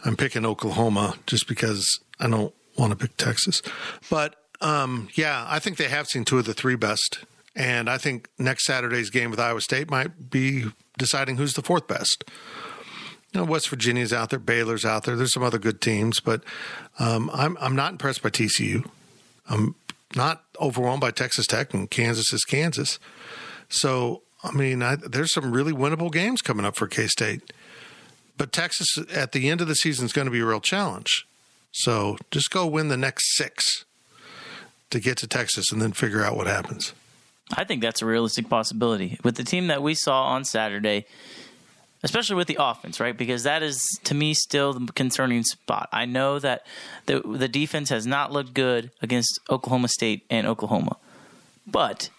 [0.05, 3.63] I'm picking Oklahoma just because I don't want to pick Texas.
[4.11, 7.21] But um, yeah, I think they have seen two of the three best,
[7.55, 10.65] and I think next Saturday's game with Iowa State might be
[10.97, 12.25] deciding who's the fourth best.
[13.33, 15.17] You know, West Virginia's out there, Baylor's out there.
[15.17, 16.43] There's some other good teams, but
[16.99, 18.89] um, I'm I'm not impressed by TCU.
[19.51, 19.75] I'm
[20.17, 22.99] not overwhelmed by Texas Tech and Kansas is Kansas.
[23.75, 27.53] So I mean, I, there's some really winnable games coming up for K State,
[28.37, 31.27] but Texas at the end of the season is going to be a real challenge.
[31.73, 33.85] So just go win the next six
[34.91, 36.93] to get to Texas, and then figure out what happens.
[37.57, 41.07] I think that's a realistic possibility with the team that we saw on Saturday,
[42.03, 43.17] especially with the offense, right?
[43.17, 45.89] Because that is to me still the concerning spot.
[45.91, 46.65] I know that
[47.07, 50.97] the the defense has not looked good against Oklahoma State and Oklahoma,
[51.67, 52.11] but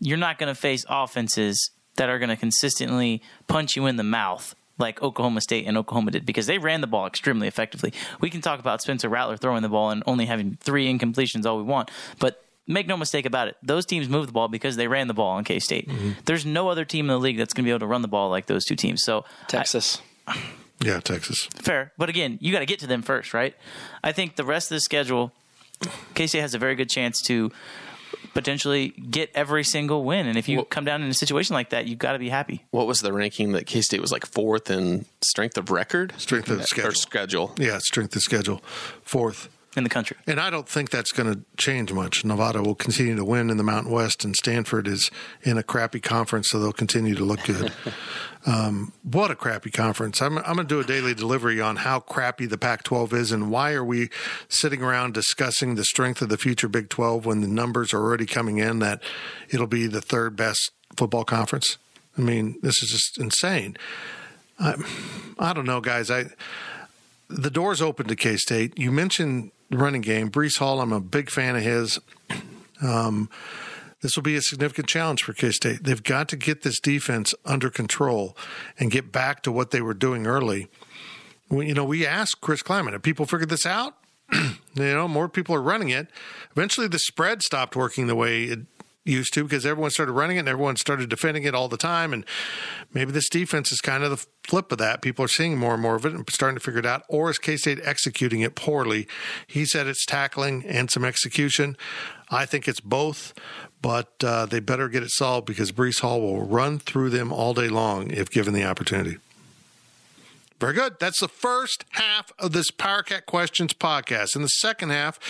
[0.00, 4.02] you're not going to face offenses that are going to consistently punch you in the
[4.02, 7.92] mouth like Oklahoma State and Oklahoma did because they ran the ball extremely effectively.
[8.20, 11.56] We can talk about Spencer Rattler throwing the ball and only having three incompletions all
[11.56, 14.88] we want, but make no mistake about it, those teams moved the ball because they
[14.88, 15.88] ran the ball on K State.
[15.88, 16.10] Mm-hmm.
[16.24, 18.08] There's no other team in the league that's going to be able to run the
[18.08, 19.02] ball like those two teams.
[19.02, 20.00] So Texas.
[20.80, 21.46] Yeah, Texas.
[21.62, 23.54] fair, but again, you got to get to them first, right?
[24.02, 25.32] I think the rest of the schedule,
[26.14, 27.52] K State has a very good chance to
[28.34, 31.70] potentially get every single win, and if you Well- come down in a situation like
[31.70, 32.64] that, you've got to be happy.
[32.70, 36.12] what was the ranking that K State was like fourth in strength of record?
[36.18, 36.92] Strength of Or schedule.
[36.94, 37.54] schedule.
[37.58, 38.62] Yeah, strength of schedule.
[39.02, 39.48] Fourth.
[39.76, 40.16] In the country.
[40.26, 42.24] And I don't think that's going to change much.
[42.24, 45.10] Nevada will continue to win in the Mountain West, and Stanford is
[45.42, 47.72] in a crappy conference, so they'll continue to look good.
[48.46, 50.20] um, what a crappy conference.
[50.22, 53.32] I'm, I'm going to do a daily delivery on how crappy the Pac 12 is
[53.32, 54.10] and why are we
[54.48, 58.26] sitting around discussing the strength of the future Big 12 when the numbers are already
[58.26, 59.02] coming in that
[59.50, 61.78] it'll be the third best football conference.
[62.16, 63.76] I mean, this is just insane.
[64.58, 64.74] I,
[65.38, 66.10] I don't know, guys.
[66.10, 66.26] I
[67.28, 68.78] the door's open to K State.
[68.78, 70.30] You mentioned running game.
[70.30, 71.98] Breece Hall, I'm a big fan of his.
[72.82, 73.28] Um,
[74.02, 75.84] this will be a significant challenge for K State.
[75.84, 78.36] They've got to get this defense under control
[78.78, 80.68] and get back to what they were doing early.
[81.48, 83.94] Well, you know, we asked Chris Klieman, have people figured this out?
[84.32, 86.08] you know, more people are running it.
[86.52, 88.60] Eventually, the spread stopped working the way it
[89.04, 92.12] used to because everyone started running it and everyone started defending it all the time.
[92.12, 92.24] And
[92.92, 95.02] maybe this defense is kind of the flip of that.
[95.02, 97.02] People are seeing more and more of it and starting to figure it out.
[97.08, 99.06] Or is K State executing it poorly?
[99.46, 101.76] He said it's tackling and some execution.
[102.30, 103.34] I think it's both,
[103.82, 107.54] but uh, they better get it solved because Breece Hall will run through them all
[107.54, 109.18] day long if given the opportunity.
[110.64, 110.94] Very good.
[110.98, 114.34] That's the first half of this PowerCat Questions podcast.
[114.34, 115.20] In the second half,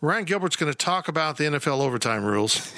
[0.00, 2.72] Ryan Gilbert's going to talk about the NFL overtime rules,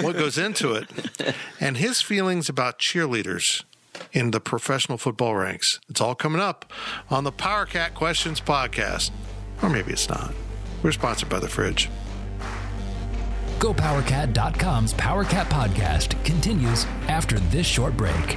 [0.00, 0.86] what goes into it,
[1.58, 3.64] and his feelings about cheerleaders
[4.12, 5.80] in the professional football ranks.
[5.88, 6.70] It's all coming up
[7.08, 9.10] on the PowerCat Questions podcast.
[9.62, 10.34] Or maybe it's not.
[10.82, 11.88] We're sponsored by The Fridge.
[13.60, 18.36] GoPowerCat.com's PowerCat podcast continues after this short break.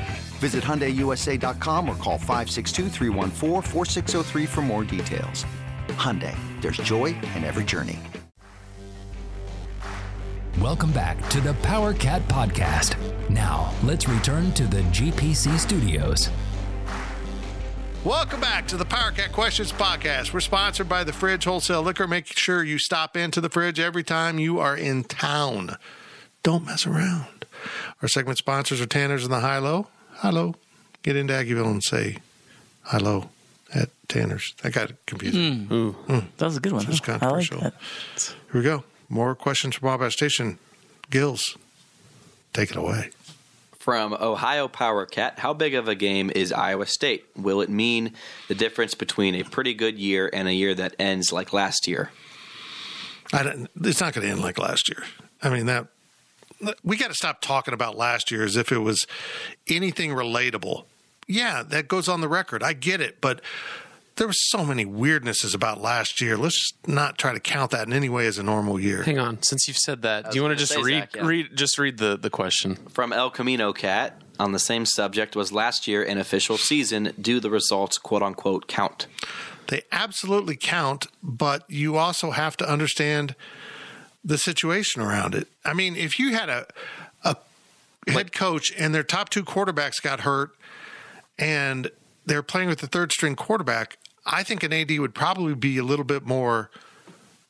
[0.41, 2.89] Visit HyundaiUSA.com or call 562
[4.47, 5.45] for more details.
[5.89, 7.99] Hyundai, there's joy in every journey.
[10.59, 12.97] Welcome back to the Power Cat Podcast.
[13.29, 16.31] Now, let's return to the GPC studios.
[18.03, 20.33] Welcome back to the Power Cat Questions Podcast.
[20.33, 22.07] We're sponsored by the Fridge Wholesale Liquor.
[22.07, 25.77] Make sure you stop into the fridge every time you are in town.
[26.41, 27.45] Don't mess around.
[28.01, 29.87] Our segment sponsors are Tanners and the High Low.
[30.21, 30.53] High Low.
[31.01, 32.17] Get into Aggieville and say
[32.83, 33.31] High Low
[33.73, 34.53] at Tanners.
[34.61, 35.67] That got confusing.
[35.67, 35.95] Mm.
[36.05, 36.23] Mm.
[36.37, 36.85] That was a good one.
[36.85, 37.17] Just huh?
[37.17, 37.59] controversial.
[37.59, 37.73] Like
[38.19, 38.83] Here we go.
[39.09, 40.59] More questions from Wabash Station.
[41.09, 41.57] Gills,
[42.53, 43.09] take it away.
[43.79, 47.25] From Ohio Power Cat, how big of a game is Iowa State?
[47.35, 48.13] Will it mean
[48.47, 52.11] the difference between a pretty good year and a year that ends like last year?
[53.33, 55.03] it's not going to end like last year.
[55.41, 55.87] I mean that
[56.83, 59.07] we got to stop talking about last year as if it was
[59.67, 60.85] anything relatable.
[61.27, 62.63] Yeah, that goes on the record.
[62.63, 63.41] I get it, but
[64.15, 66.37] there was so many weirdnesses about last year.
[66.37, 69.03] Let's not try to count that in any way as a normal year.
[69.03, 71.25] Hang on, since you've said that, do you want to just read Zach, yeah.
[71.25, 75.35] read just read the the question from El Camino Cat on the same subject?
[75.35, 77.13] Was last year an official season?
[77.19, 79.07] Do the results quote unquote count?
[79.67, 83.35] They absolutely count, but you also have to understand
[84.23, 85.47] the situation around it.
[85.65, 86.67] I mean, if you had a
[87.23, 87.35] a
[88.07, 90.51] head coach and their top two quarterbacks got hurt
[91.37, 91.89] and
[92.25, 95.83] they're playing with the third string quarterback, I think an AD would probably be a
[95.83, 96.69] little bit more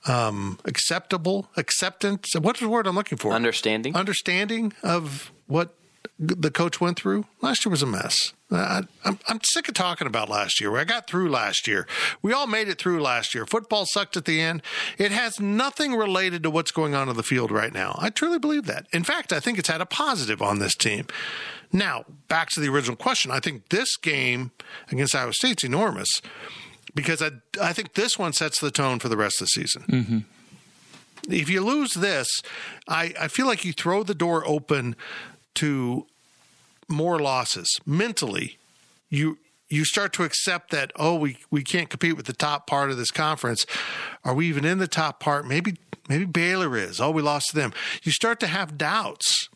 [0.07, 2.33] um, acceptable, acceptance.
[2.39, 3.33] What's the word I'm looking for?
[3.33, 3.95] Understanding.
[3.95, 5.75] Understanding of what
[6.23, 7.25] the coach went through.
[7.41, 8.15] Last year was a mess.
[8.51, 10.77] I, am I'm sick of talking about last year.
[10.77, 11.87] I got through last year.
[12.21, 13.47] We all made it through last year.
[13.47, 14.61] Football sucked at the end.
[14.99, 17.97] It has nothing related to what's going on in the field right now.
[17.99, 18.85] I truly believe that.
[18.93, 21.07] In fact, I think it's had a positive on this team.
[21.73, 23.31] Now, back to the original question.
[23.31, 24.51] I think this game
[24.91, 26.21] against Iowa State's enormous
[26.93, 29.83] because I, I think this one sets the tone for the rest of the season.
[29.83, 30.19] Mm-hmm.
[31.33, 32.27] If you lose this,
[32.87, 34.95] I, I feel like you throw the door open
[35.55, 36.05] to
[36.89, 38.57] more losses mentally.
[39.09, 39.37] You
[39.69, 42.97] you start to accept that oh we we can't compete with the top part of
[42.97, 43.65] this conference.
[44.23, 45.47] Are we even in the top part?
[45.47, 45.75] Maybe
[46.09, 46.99] maybe Baylor is.
[46.99, 47.73] Oh, we lost to them.
[48.03, 49.47] You start to have doubts.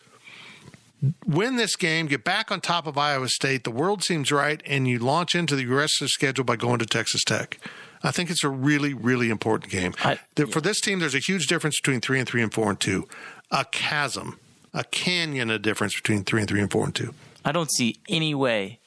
[1.27, 3.63] Win this game, get back on top of Iowa State.
[3.63, 6.79] The world seems right, and you launch into the rest of the schedule by going
[6.79, 7.59] to Texas Tech.
[8.01, 9.93] I think it's a really, really important game.
[10.03, 12.79] I- For this team, there's a huge difference between three and three and four and
[12.79, 13.07] two.
[13.51, 14.39] A chasm,
[14.75, 17.13] a canyon of difference between three and three and four and two.
[17.43, 18.79] I don't see any way.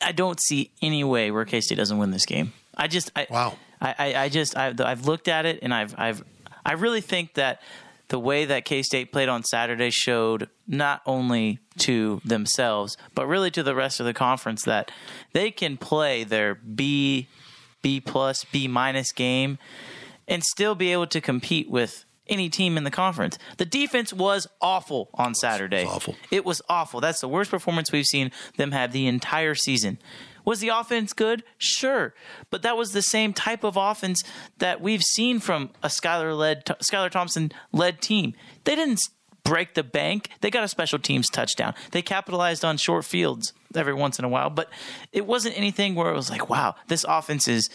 [0.00, 2.52] I don't see any way where K State doesn't win this game.
[2.76, 3.56] I just, I, Wow.
[3.80, 6.24] I, I, I just, I've, I've looked at it, and I've, I've,
[6.64, 7.60] I really think that
[8.08, 13.50] the way that K State played on Saturday showed not only to themselves, but really
[13.52, 14.90] to the rest of the conference that
[15.32, 17.28] they can play their B,
[17.82, 19.58] B plus, B minus game
[20.26, 23.38] and still be able to compete with any team in the conference.
[23.58, 25.84] The defense was awful on Saturday.
[25.84, 26.16] awful.
[26.30, 27.00] It was awful.
[27.00, 29.98] That's the worst performance we've seen them have the entire season.
[30.44, 31.42] Was the offense good?
[31.56, 32.14] Sure,
[32.50, 34.22] but that was the same type of offense
[34.58, 38.34] that we've seen from a Skylar led Skylar Thompson led team.
[38.64, 39.00] They didn't
[39.44, 40.30] break the bank.
[40.40, 41.74] They got a special teams touchdown.
[41.92, 44.70] They capitalized on short fields every once in a while, but
[45.12, 47.68] it wasn't anything where it was like, wow, this offense is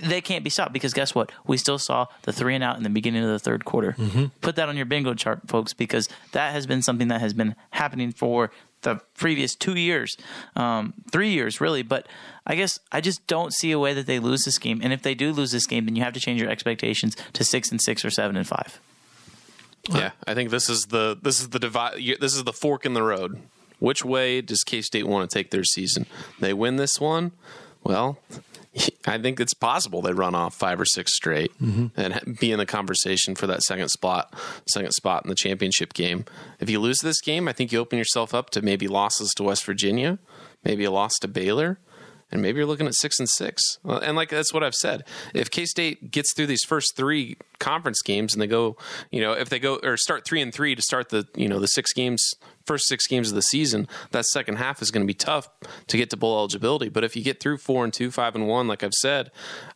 [0.00, 1.30] they can't be stopped because guess what?
[1.46, 3.96] We still saw the three and out in the beginning of the third quarter.
[4.40, 7.54] Put that on your bingo chart, folks, because that has been something that has been
[7.70, 8.50] happening for
[8.82, 10.16] the previous two years,
[10.56, 11.82] um, three years, really.
[11.82, 12.06] But
[12.46, 14.80] I guess I just don't see a way that they lose this game.
[14.82, 17.44] And if they do lose this game, then you have to change your expectations to
[17.44, 18.80] six and six or seven and five.
[19.90, 21.96] Yeah, I think this is the this is the divide.
[22.20, 23.40] This is the fork in the road.
[23.80, 26.06] Which way does K State want to take their season?
[26.40, 27.32] They win this one,
[27.84, 28.18] well,
[29.06, 31.98] I think it's possible they run off five or six straight mm-hmm.
[31.98, 34.34] and be in the conversation for that second spot,
[34.66, 36.24] second spot in the championship game.
[36.58, 39.44] If you lose this game, I think you open yourself up to maybe losses to
[39.44, 40.18] West Virginia,
[40.64, 41.78] maybe a loss to Baylor
[42.34, 43.78] and maybe you're looking at six and six.
[43.84, 45.04] And like that's what I've said.
[45.32, 48.76] If K State gets through these first three conference games and they go,
[49.10, 51.60] you know, if they go or start three and three to start the you know
[51.60, 52.34] the six games,
[52.66, 55.48] first six games of the season, that second half is going to be tough
[55.86, 56.88] to get to bowl eligibility.
[56.88, 59.30] But if you get through four and two, five and one, like I've said,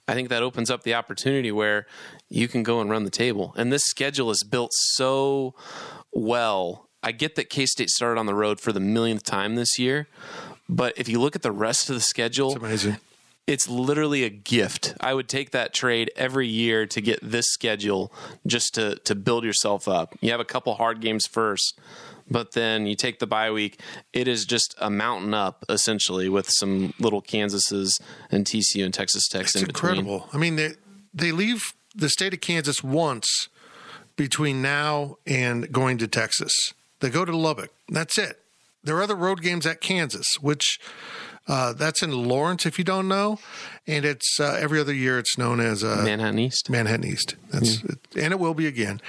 [0.07, 1.87] I think that opens up the opportunity where
[2.29, 3.55] you can go and run the table.
[3.57, 5.55] And this schedule is built so
[6.13, 6.89] well.
[7.03, 10.09] I get that K State started on the road for the millionth time this year.
[10.69, 12.97] But if you look at the rest of the schedule, It's amazing.
[13.47, 14.95] it's literally a gift.
[15.01, 18.13] I would take that trade every year to get this schedule
[18.47, 20.15] just to to build yourself up.
[20.21, 21.79] You have a couple hard games first,
[22.31, 23.81] but then you take the bye week.
[24.13, 27.91] It is just a mountain up essentially with some little Kansases
[28.31, 29.91] and TCU and Texas Tech's It's in between.
[29.99, 30.29] incredible.
[30.33, 30.73] I mean, they
[31.15, 33.49] they leave the state of Kansas once
[34.17, 36.53] between now and going to Texas.
[37.01, 37.71] They go to Lubbock.
[37.89, 38.41] That's it.
[38.85, 40.79] There are other road games at Kansas, which
[41.47, 43.39] uh, that's in Lawrence, if you don't know,
[43.87, 45.19] and it's uh, every other year.
[45.19, 46.69] It's known as uh, Manhattan East.
[46.69, 47.37] Manhattan East.
[47.51, 49.01] That's and it will be again.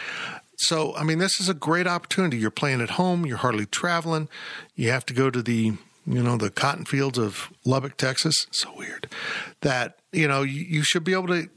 [0.60, 2.38] So I mean, this is a great opportunity.
[2.38, 3.26] You're playing at home.
[3.26, 4.28] You're hardly traveling.
[4.76, 5.74] You have to go to the
[6.06, 8.46] you know the cotton fields of Lubbock, Texas.
[8.52, 9.08] So weird
[9.62, 11.50] that you know you, you should be able to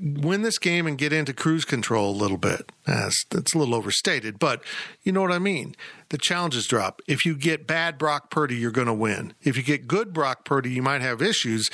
[0.00, 2.70] win this game and get into cruise control a little bit.
[2.86, 4.62] That's, that's a little overstated, but
[5.02, 5.74] you know what I mean.
[6.10, 7.02] The challenges drop.
[7.08, 9.34] If you get bad Brock Purdy, you're going to win.
[9.42, 11.68] If you get good Brock Purdy, you might have issues.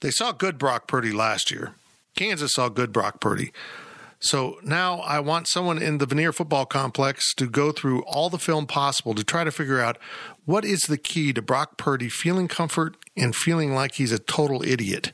[0.00, 1.74] They saw good Brock Purdy last year.
[2.16, 3.52] Kansas saw good Brock Purdy.
[4.24, 8.38] So now I want someone in the Vanier Football Complex to go through all the
[8.38, 9.98] film possible to try to figure out
[10.46, 14.62] what is the key to Brock Purdy feeling comfort and feeling like he's a total
[14.62, 15.12] idiot,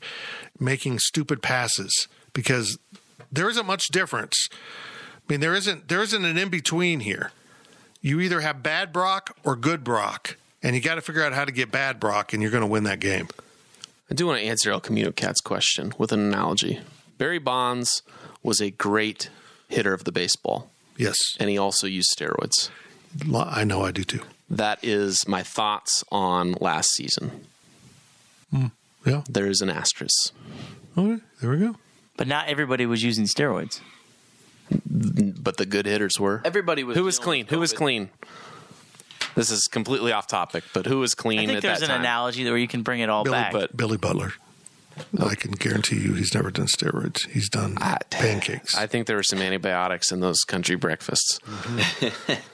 [0.61, 2.79] making stupid passes because
[3.29, 4.47] there isn't much difference.
[4.53, 7.33] I mean, there isn't there isn't an in between here.
[7.99, 11.43] You either have bad Brock or good Brock, and you got to figure out how
[11.43, 13.27] to get bad Brock, and you're going to win that game.
[14.09, 16.79] I do want to answer El Camino Cat's question with an analogy.
[17.17, 18.03] Barry Bonds
[18.43, 19.29] was a great
[19.67, 22.69] hitter of the baseball, Yes, and he also used steroids.
[23.35, 24.21] I know I do too.
[24.49, 27.45] That is my thoughts on last season.
[28.51, 28.67] Hmm.
[29.05, 29.23] Yeah.
[29.29, 30.33] There is an asterisk.
[30.97, 31.75] Okay, there we go.
[32.17, 33.79] But not everybody was using steroids.
[34.89, 36.41] but the good hitters were.
[36.45, 37.47] Everybody was Who was clean?
[37.47, 38.09] Who was clean?
[39.35, 41.91] This is completely off topic, but who was clean I think at there's that an
[41.91, 42.01] time?
[42.01, 43.53] analogy where you can bring it all Billy, back.
[43.53, 44.33] but- Billy Butler.
[45.19, 47.27] I can guarantee you he's never done steroids.
[47.29, 48.75] He's done ah, pancakes.
[48.75, 51.39] I think there were some antibiotics in those country breakfasts.
[51.39, 52.33] Mm-hmm.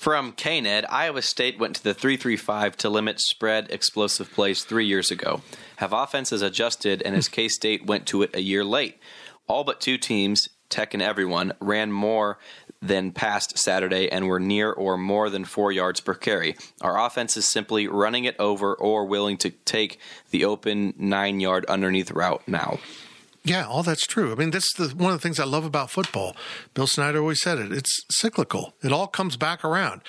[0.00, 5.10] From KNED, Iowa State went to the 335 to limit spread explosive plays three years
[5.10, 5.42] ago.
[5.76, 8.98] Have offenses adjusted, and as K State went to it a year late?
[9.46, 12.38] All but two teams, Tech and everyone, ran more
[12.82, 16.56] than past Saturday and were near or more than four yards per carry.
[16.80, 19.98] Our offense is simply running it over or willing to take
[20.30, 22.78] the open nine yard underneath route now.
[23.42, 24.32] Yeah, all that's true.
[24.32, 26.36] I mean, this is the, one of the things I love about football.
[26.74, 27.72] Bill Snyder always said it.
[27.72, 28.74] It's cyclical.
[28.82, 30.02] It all comes back around.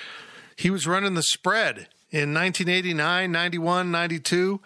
[0.56, 4.60] He was running the spread in 1989, 91, 92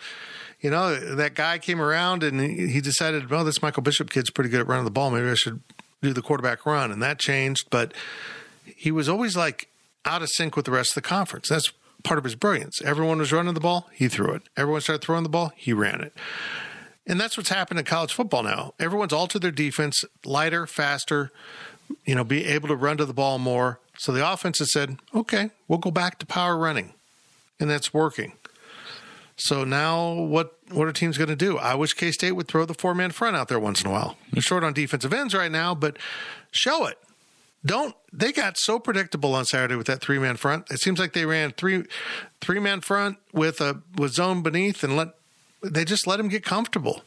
[0.60, 4.50] you know, that guy came around and he decided, well, this Michael Bishop kid's pretty
[4.50, 5.10] good at running the ball.
[5.10, 5.60] Maybe I should
[6.02, 6.90] do the quarterback run.
[6.92, 7.68] And that changed.
[7.70, 7.94] But
[8.64, 9.68] he was always like
[10.04, 11.48] out of sync with the rest of the conference.
[11.48, 11.72] That's
[12.02, 12.80] part of his brilliance.
[12.82, 14.42] Everyone was running the ball, he threw it.
[14.56, 16.14] Everyone started throwing the ball, he ran it.
[17.06, 18.74] And that's what's happened in college football now.
[18.78, 21.30] Everyone's altered their defense, lighter, faster,
[22.04, 23.80] you know, be able to run to the ball more.
[23.98, 26.94] So the offense has said, okay, we'll go back to power running.
[27.58, 28.32] And that's working.
[29.36, 31.58] So now what what are teams going to do?
[31.58, 33.92] I wish K State would throw the four man front out there once in a
[33.92, 34.16] while.
[34.32, 35.98] They're short on defensive ends right now, but
[36.50, 36.98] show it.
[37.64, 40.70] Don't they got so predictable on Saturday with that three man front?
[40.70, 41.84] It seems like they ran three
[42.40, 45.08] three man front with a with zone beneath and let
[45.62, 47.02] they just let him get comfortable.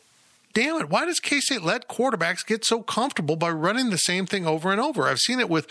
[0.53, 4.25] Damn it, why does K State let quarterbacks get so comfortable by running the same
[4.25, 5.07] thing over and over?
[5.07, 5.67] I've seen it with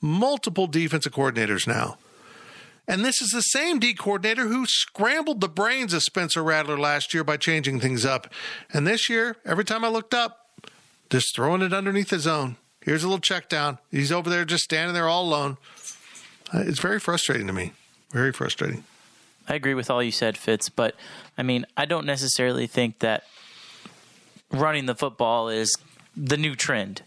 [0.00, 1.96] multiple defensive coordinators now.
[2.88, 7.14] And this is the same D coordinator who scrambled the brains of Spencer Rattler last
[7.14, 8.32] year by changing things up.
[8.72, 10.60] And this year, every time I looked up,
[11.10, 12.56] just throwing it underneath his own.
[12.80, 13.78] Here's a little check down.
[13.90, 15.58] He's over there just standing there all alone.
[16.52, 17.72] Uh, it's very frustrating to me.
[18.10, 18.84] Very frustrating.
[19.48, 20.94] I agree with all you said, Fitz, but
[21.36, 23.24] I mean, I don't necessarily think that
[24.50, 25.76] running the football is
[26.16, 27.02] the new trend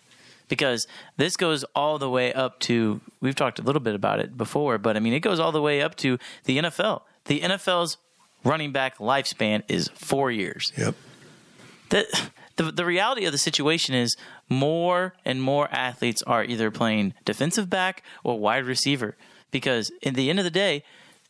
[0.48, 0.88] because
[1.18, 4.78] this goes all the way up to we've talked a little bit about it before,
[4.78, 7.02] but I mean it goes all the way up to the NFL.
[7.26, 7.98] The NFL's
[8.44, 10.72] running back lifespan is four years.
[10.78, 10.96] Yep.
[11.90, 14.16] The, the the reality of the situation is
[14.50, 19.16] more and more athletes are either playing defensive back or wide receiver
[19.52, 20.84] because in the end of the day,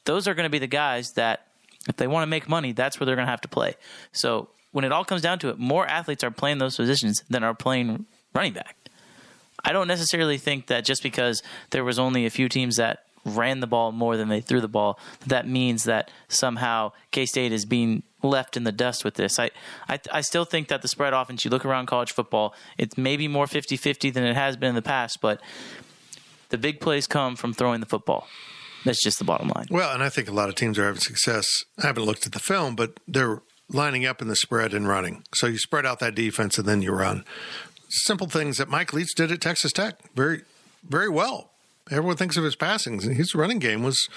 [0.05, 1.47] those are going to be the guys that
[1.87, 3.75] if they want to make money, that's where they're going to have to play.
[4.11, 7.43] So when it all comes down to it, more athletes are playing those positions than
[7.43, 8.75] are playing running back.
[9.65, 11.41] I don't necessarily think that just because
[11.71, 14.67] there was only a few teams that ran the ball more than they threw the
[14.67, 19.39] ball, that means that somehow K State is being left in the dust with this.
[19.39, 19.49] I,
[19.89, 23.27] I, I still think that the spread offense, you look around college football, it's maybe
[23.27, 25.41] more 50 50 than it has been in the past, but
[26.49, 28.27] the big plays come from throwing the football.
[28.85, 29.65] That's just the bottom line.
[29.71, 31.47] Well, and I think a lot of teams are having success.
[31.81, 35.23] I haven't looked at the film, but they're lining up in the spread and running.
[35.33, 37.25] So you spread out that defense and then you run
[38.03, 40.41] simple things that Mike Leach did at Texas Tech very,
[40.87, 41.51] very well.
[41.91, 43.03] Everyone thinks of his passings.
[43.03, 44.09] His running game was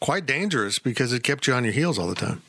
[0.00, 2.42] quite dangerous because it kept you on your heels all the time.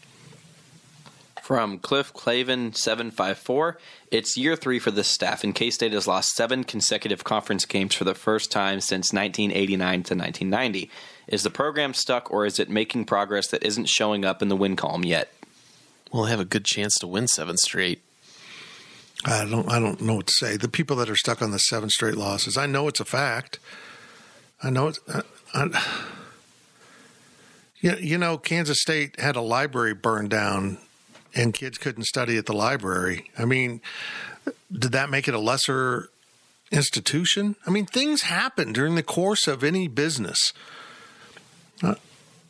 [1.42, 3.78] From Cliff Clavin seven five four,
[4.12, 7.96] it's year three for this staff, and K State has lost seven consecutive conference games
[7.96, 10.90] for the first time since 1989 to 1990.
[11.28, 14.56] Is the program stuck, or is it making progress that isn't showing up in the
[14.56, 15.34] win column yet?
[16.14, 18.02] Well, they have a good chance to win seven straight.
[19.26, 20.58] I don't I don't know what to say.
[20.58, 23.60] The people that are stuck on the seven straight losses, I know it's a fact.
[24.62, 25.00] I know it's.
[25.08, 25.22] I,
[25.54, 25.84] I,
[27.84, 30.78] you, know, Kansas State had a library burned down,
[31.36, 33.30] and kids couldn't study at the library.
[33.38, 33.82] I mean,
[34.72, 36.10] did that make it a lesser
[36.72, 37.58] institution?
[37.68, 40.54] I mean, things happen during the course of any business.
[41.84, 41.96] Uh,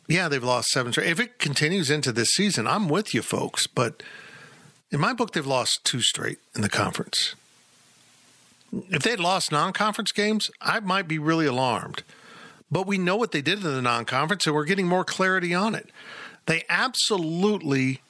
[0.06, 0.94] yeah, they've lost seven.
[0.96, 4.04] If it continues into this season, I'm with you, folks, but
[4.94, 7.34] in my book, they've lost two straight in the conference.
[8.90, 12.04] If they'd lost non conference games, I might be really alarmed.
[12.70, 15.52] But we know what they did in the non conference, and we're getting more clarity
[15.52, 15.90] on it.
[16.46, 18.02] They absolutely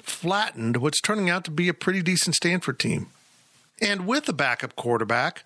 [0.00, 3.08] flattened what's turning out to be a pretty decent Stanford team.
[3.80, 5.42] And with a backup quarterback,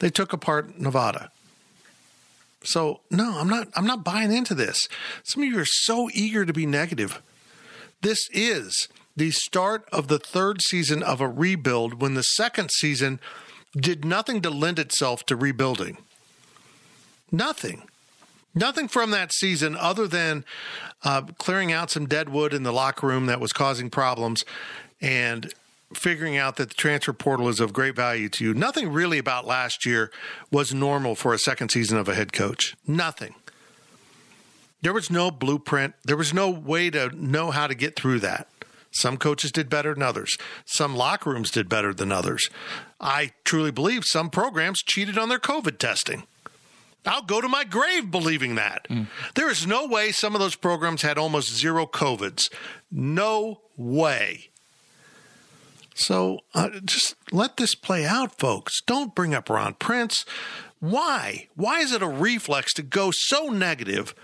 [0.00, 1.30] they took apart Nevada.
[2.64, 4.88] So no, I'm not I'm not buying into this.
[5.22, 7.22] Some of you are so eager to be negative.
[8.02, 13.18] This is the start of the third season of a rebuild when the second season
[13.74, 15.98] did nothing to lend itself to rebuilding.
[17.32, 17.82] Nothing.
[18.54, 20.44] Nothing from that season other than
[21.04, 24.44] uh, clearing out some dead wood in the locker room that was causing problems
[25.00, 25.52] and
[25.92, 28.54] figuring out that the transfer portal is of great value to you.
[28.54, 30.10] Nothing really about last year
[30.50, 32.74] was normal for a second season of a head coach.
[32.86, 33.34] Nothing.
[34.82, 35.94] There was no blueprint.
[36.04, 38.48] There was no way to know how to get through that.
[38.96, 40.36] Some coaches did better than others.
[40.64, 42.48] Some locker rooms did better than others.
[43.00, 46.24] I truly believe some programs cheated on their COVID testing.
[47.04, 48.86] I'll go to my grave believing that.
[48.88, 49.06] Mm.
[49.34, 52.50] There is no way some of those programs had almost zero COVIDs.
[52.90, 54.48] No way.
[55.94, 58.80] So uh, just let this play out, folks.
[58.86, 60.24] Don't bring up Ron Prince.
[60.80, 61.48] Why?
[61.54, 64.14] Why is it a reflex to go so negative?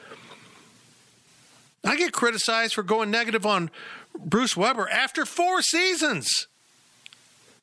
[1.85, 3.71] I get criticized for going negative on
[4.19, 6.49] Bruce Weber after four seasons.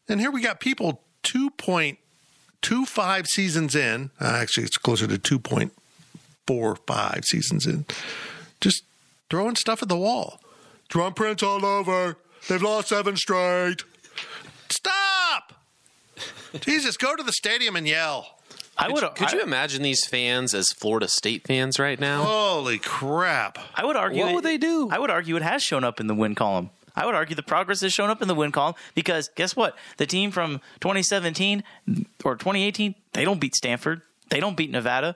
[0.08, 4.10] And here we got people 2.25 seasons in.
[4.20, 7.86] Uh, actually, it's closer to 2.45 seasons in.
[8.60, 8.84] Just
[9.30, 10.40] throwing stuff at the wall.
[10.90, 12.18] Drum prints all over.
[12.48, 13.84] They've lost seven straight.
[14.70, 15.54] Stop!
[16.62, 18.39] Jesus, go to the stadium and yell.
[18.82, 19.04] I would.
[19.16, 22.24] Could you imagine these fans as Florida State fans right now?
[22.24, 23.60] Holy crap.
[23.76, 24.22] I would argue.
[24.22, 24.90] What it- would they do?
[24.92, 26.70] I would argue it has shown up in the win column.
[26.96, 29.78] I would argue the progress has shown up in the win column because guess what?
[29.98, 31.64] The team from 2017
[32.24, 34.02] or 2018, they don't beat Stanford.
[34.30, 35.16] They don't beat Nevada.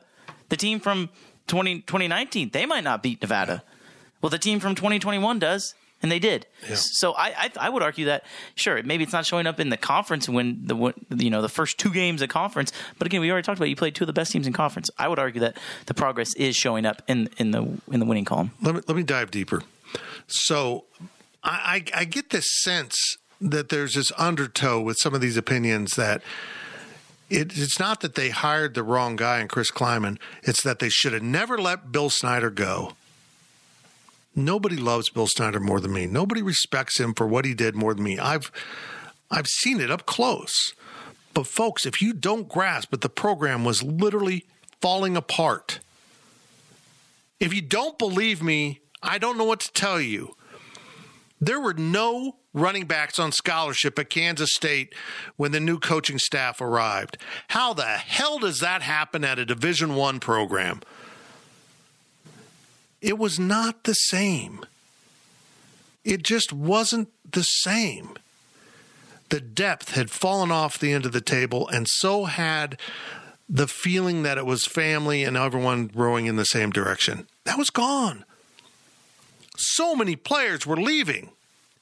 [0.50, 1.10] The team from
[1.48, 3.64] 20, 2019, they might not beat Nevada.
[4.22, 5.74] Well, the team from 2021 does,
[6.04, 6.46] and they did.
[6.76, 8.26] So I, I I would argue that
[8.56, 11.80] sure, maybe it's not showing up in the conference when the you know the first
[11.80, 13.70] two games of conference, but again, we already talked about it.
[13.70, 14.90] you played two of the best teams in conference.
[15.00, 18.26] I would argue that the progress is showing up in in the in the winning
[18.26, 18.52] column.
[18.62, 19.64] let me let me dive deeper.
[20.28, 20.86] So,
[21.44, 25.96] I, I I get this sense that there's this undertow with some of these opinions
[25.96, 26.22] that
[27.30, 30.90] it, it's not that they hired the wrong guy in Chris Klieman; it's that they
[30.90, 32.94] should have never let Bill Snyder go.
[34.36, 36.08] Nobody loves Bill Snyder more than me.
[36.08, 38.18] Nobody respects him for what he did more than me.
[38.18, 38.52] I've
[39.30, 40.74] I've seen it up close.
[41.34, 44.46] But folks, if you don't grasp that the program was literally
[44.82, 45.80] falling apart,
[47.40, 50.36] if you don't believe me, I don't know what to tell you.
[51.42, 54.94] There were no running backs on scholarship at Kansas State
[55.36, 57.18] when the new coaching staff arrived.
[57.50, 60.82] How the hell does that happen at a Division 1 program?
[63.04, 64.66] It was not the same.
[66.06, 68.16] It just wasn't the same.
[69.28, 72.80] The depth had fallen off the end of the table, and so had
[73.50, 77.28] the feeling that it was family and everyone rowing in the same direction.
[77.44, 78.24] That was gone.
[79.58, 81.32] So many players were leaving,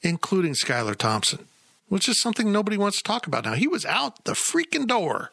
[0.02, 1.46] including Skylar Thompson,
[1.88, 3.54] which is something nobody wants to talk about now.
[3.54, 5.30] He was out the freaking door.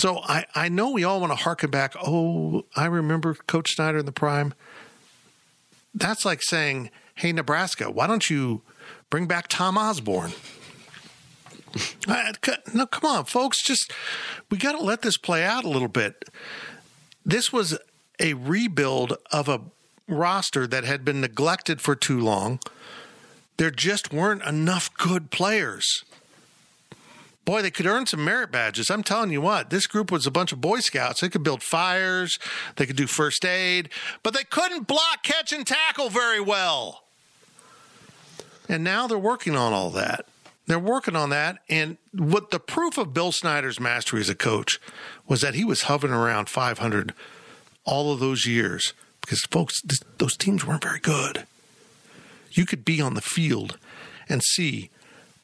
[0.00, 1.94] So I, I know we all want to harken back.
[2.02, 4.54] Oh, I remember Coach Snyder in the prime.
[5.94, 8.62] That's like saying, hey, Nebraska, why don't you
[9.10, 10.32] bring back Tom Osborne?
[12.08, 12.32] I-
[12.72, 13.62] no, come on, folks.
[13.62, 13.92] Just
[14.50, 16.24] we got to let this play out a little bit.
[17.22, 17.78] This was
[18.18, 19.60] a rebuild of a
[20.08, 22.58] roster that had been neglected for too long.
[23.58, 26.04] There just weren't enough good players.
[27.44, 28.90] Boy, they could earn some merit badges.
[28.90, 31.20] I'm telling you what, this group was a bunch of Boy Scouts.
[31.20, 32.38] They could build fires,
[32.76, 33.88] they could do first aid,
[34.22, 37.04] but they couldn't block, catch, and tackle very well.
[38.68, 40.26] And now they're working on all that.
[40.66, 41.58] They're working on that.
[41.68, 44.78] And what the proof of Bill Snyder's mastery as a coach
[45.26, 47.12] was that he was hovering around 500
[47.84, 51.44] all of those years because, folks, th- those teams weren't very good.
[52.52, 53.78] You could be on the field
[54.28, 54.90] and see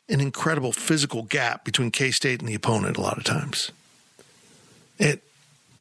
[0.09, 3.73] an incredible physical gap between K State and the opponent a lot of times.
[4.99, 5.23] It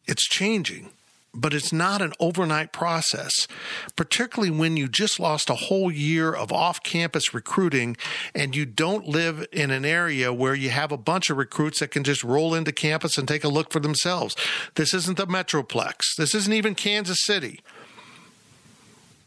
[0.08, 0.90] it's changing,
[1.34, 3.48] but it's not an overnight process,
[3.96, 7.98] particularly when you just lost a whole year of off-campus recruiting
[8.34, 11.92] and you don't live in an area where you have a bunch of recruits that
[11.92, 14.36] can just roll into campus and take a look for themselves.
[14.76, 16.16] This isn't the Metroplex.
[16.18, 17.62] This isn't even Kansas City.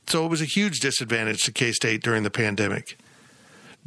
[0.06, 2.96] So it was a huge disadvantage to K-State during the pandemic.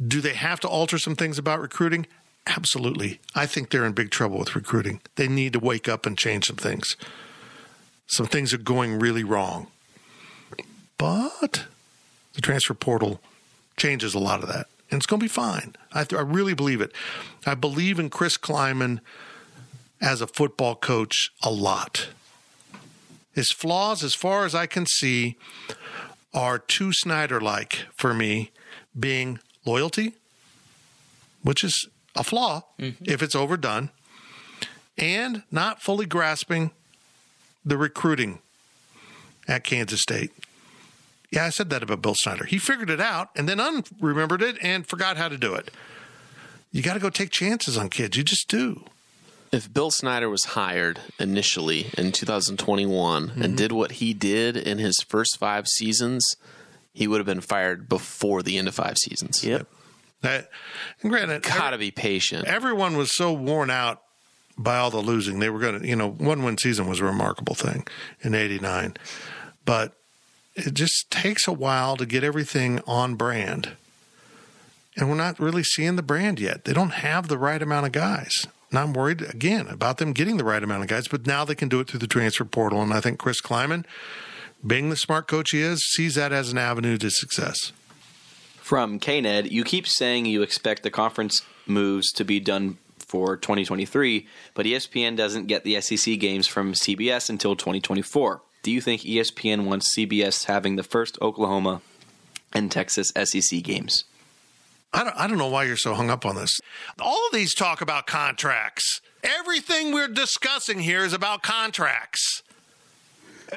[0.04, 2.06] Do they have to alter some things about recruiting?
[2.46, 3.20] Absolutely.
[3.34, 5.00] I think they're in big trouble with recruiting.
[5.16, 6.96] They need to wake up and change some things.
[8.06, 9.68] Some things are going really wrong.
[10.98, 11.66] But
[12.34, 13.20] the transfer portal
[13.76, 14.66] changes a lot of that.
[14.90, 15.74] And it's going to be fine.
[15.92, 16.92] I, I really believe it.
[17.46, 19.00] I believe in Chris Klieman
[20.00, 22.08] as a football coach a lot.
[23.32, 25.36] His flaws, as far as I can see,
[26.34, 28.50] are too Snyder like for me,
[28.98, 30.12] being loyalty,
[31.42, 33.90] which is a flaw if it's overdone,
[34.98, 36.70] and not fully grasping
[37.64, 38.38] the recruiting
[39.48, 40.30] at Kansas State.
[41.30, 42.44] Yeah, I said that about Bill Snyder.
[42.44, 45.70] He figured it out and then unremembered it and forgot how to do it.
[46.70, 48.16] You got to go take chances on kids.
[48.16, 48.84] You just do.
[49.50, 53.42] If Bill Snyder was hired initially in 2021 Mm-hmm.
[53.42, 56.36] and did what he did in his first five seasons,
[56.92, 59.42] he would have been fired before the end of five seasons.
[59.44, 59.66] Yep.
[60.22, 60.50] That,
[61.00, 62.46] and granted, Gotta be patient.
[62.46, 64.02] everyone was so worn out
[64.56, 65.38] by all the losing.
[65.40, 67.86] They were going to, you know, one win season was a remarkable thing
[68.20, 68.94] in 89.
[69.64, 69.94] But
[70.54, 73.70] it just takes a while to get everything on brand.
[74.96, 76.64] And we're not really seeing the brand yet.
[76.66, 78.46] They don't have the right amount of guys.
[78.70, 81.54] And I'm worried again about them getting the right amount of guys, but now they
[81.54, 82.82] can do it through the transfer portal.
[82.82, 83.84] And I think Chris Klieman,
[84.66, 87.72] being the smart coach he is, sees that as an avenue to success.
[88.56, 94.26] From KNED, you keep saying you expect the conference moves to be done for 2023,
[94.54, 98.40] but ESPN doesn't get the SEC games from CBS until 2024.
[98.62, 101.82] Do you think ESPN wants CBS having the first Oklahoma
[102.52, 104.04] and Texas SEC games?
[104.94, 106.60] I don't, I don't know why you're so hung up on this.
[107.00, 109.00] All of these talk about contracts.
[109.22, 112.42] Everything we're discussing here is about contracts.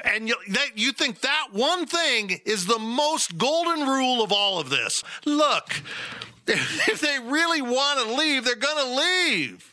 [0.04, 4.58] And you, that, you think that one thing is the most golden rule of all
[4.58, 5.02] of this.
[5.24, 5.82] Look,
[6.46, 9.72] if they really want to leave, they're going to leave.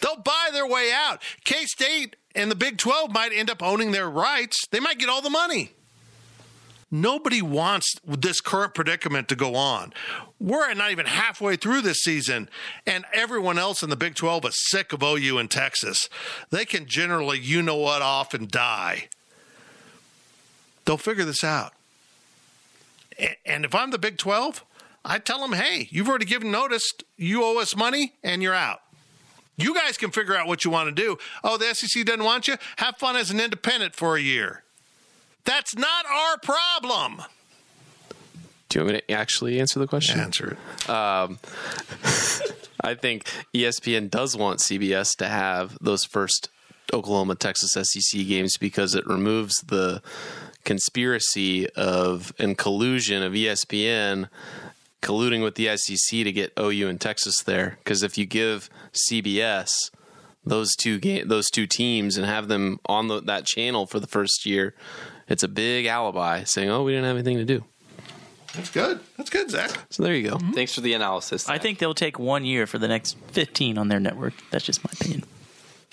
[0.00, 1.22] They'll buy their way out.
[1.44, 5.08] K State and the Big 12 might end up owning their rights, they might get
[5.08, 5.72] all the money.
[6.90, 9.92] Nobody wants this current predicament to go on.
[10.40, 12.48] We're not even halfway through this season,
[12.86, 16.08] and everyone else in the Big 12 is sick of OU and Texas.
[16.48, 19.08] They can generally, you know what, off and die.
[20.88, 21.74] They'll figure this out.
[23.44, 24.64] And if I'm the Big 12,
[25.04, 28.80] I tell them, hey, you've already given notice, you owe us money, and you're out.
[29.58, 31.18] You guys can figure out what you want to do.
[31.44, 32.56] Oh, the SEC doesn't want you?
[32.78, 34.62] Have fun as an independent for a year.
[35.44, 37.20] That's not our problem.
[38.70, 40.18] Do you want me to actually answer the question?
[40.18, 40.88] Answer it.
[40.88, 41.38] Um,
[42.80, 43.24] I think
[43.54, 46.48] ESPN does want CBS to have those first
[46.94, 50.00] Oklahoma Texas SEC games because it removes the
[50.68, 54.28] conspiracy of and collusion of ESPN
[55.00, 57.78] colluding with the SEC to get OU and Texas there.
[57.82, 59.90] Because if you give CBS
[60.44, 64.06] those two ga- those two teams and have them on the, that channel for the
[64.06, 64.74] first year,
[65.26, 67.64] it's a big alibi saying, "Oh, we didn't have anything to do."
[68.54, 69.00] That's good.
[69.16, 69.70] That's good, Zach.
[69.90, 70.36] So there you go.
[70.36, 70.52] Mm-hmm.
[70.52, 71.48] Thanks for the analysis.
[71.48, 74.34] I think they'll take one year for the next 15 on their network.
[74.50, 75.24] That's just my opinion.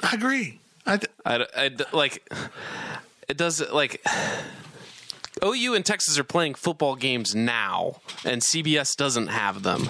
[0.01, 0.59] I agree.
[0.85, 2.27] I th- I, I- like
[3.27, 4.01] it does like
[5.43, 9.89] OU and Texas are playing football games now, and CBS doesn't have them.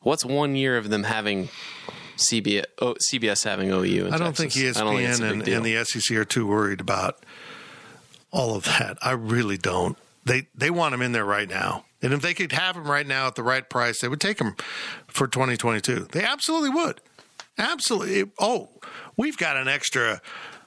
[0.00, 1.48] What's one year of them having
[2.16, 4.06] CBS, oh, CBS having OU?
[4.06, 4.76] And I don't think Texas?
[4.76, 7.24] ESPN I don't think big and, and the SEC are too worried about
[8.30, 8.98] all of that.
[9.02, 9.96] I really don't.
[10.24, 13.06] They they want them in there right now, and if they could have them right
[13.06, 14.56] now at the right price, they would take them
[15.06, 16.08] for 2022.
[16.12, 17.00] They absolutely would.
[17.58, 18.30] Absolutely.
[18.38, 18.70] Oh,
[19.16, 20.22] we've got an extra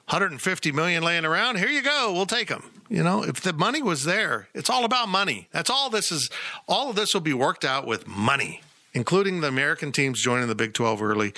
[0.10, 1.58] 150 million laying around.
[1.58, 2.14] Here you go.
[2.14, 2.77] We'll take them.
[2.90, 5.50] You know, if the money was there, it's all about money.
[5.52, 6.30] That's all this is.
[6.68, 8.62] All of this will be worked out with money,
[8.94, 11.34] including the American teams joining the Big 12 early,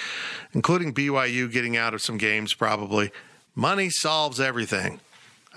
[0.54, 3.12] including BYU getting out of some games probably.
[3.56, 5.00] Money solves everything.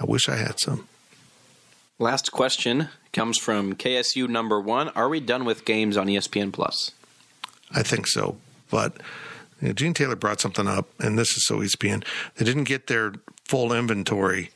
[0.00, 0.88] I wish I had some.
[1.98, 4.88] Last question comes from KSU number one.
[4.90, 6.92] Are we done with games on ESPN Plus?
[7.70, 8.36] I think so.
[8.70, 8.96] But
[9.60, 12.04] you know, Gene Taylor brought something up, and this is so ESPN.
[12.36, 13.12] They didn't get their
[13.44, 14.50] full inventory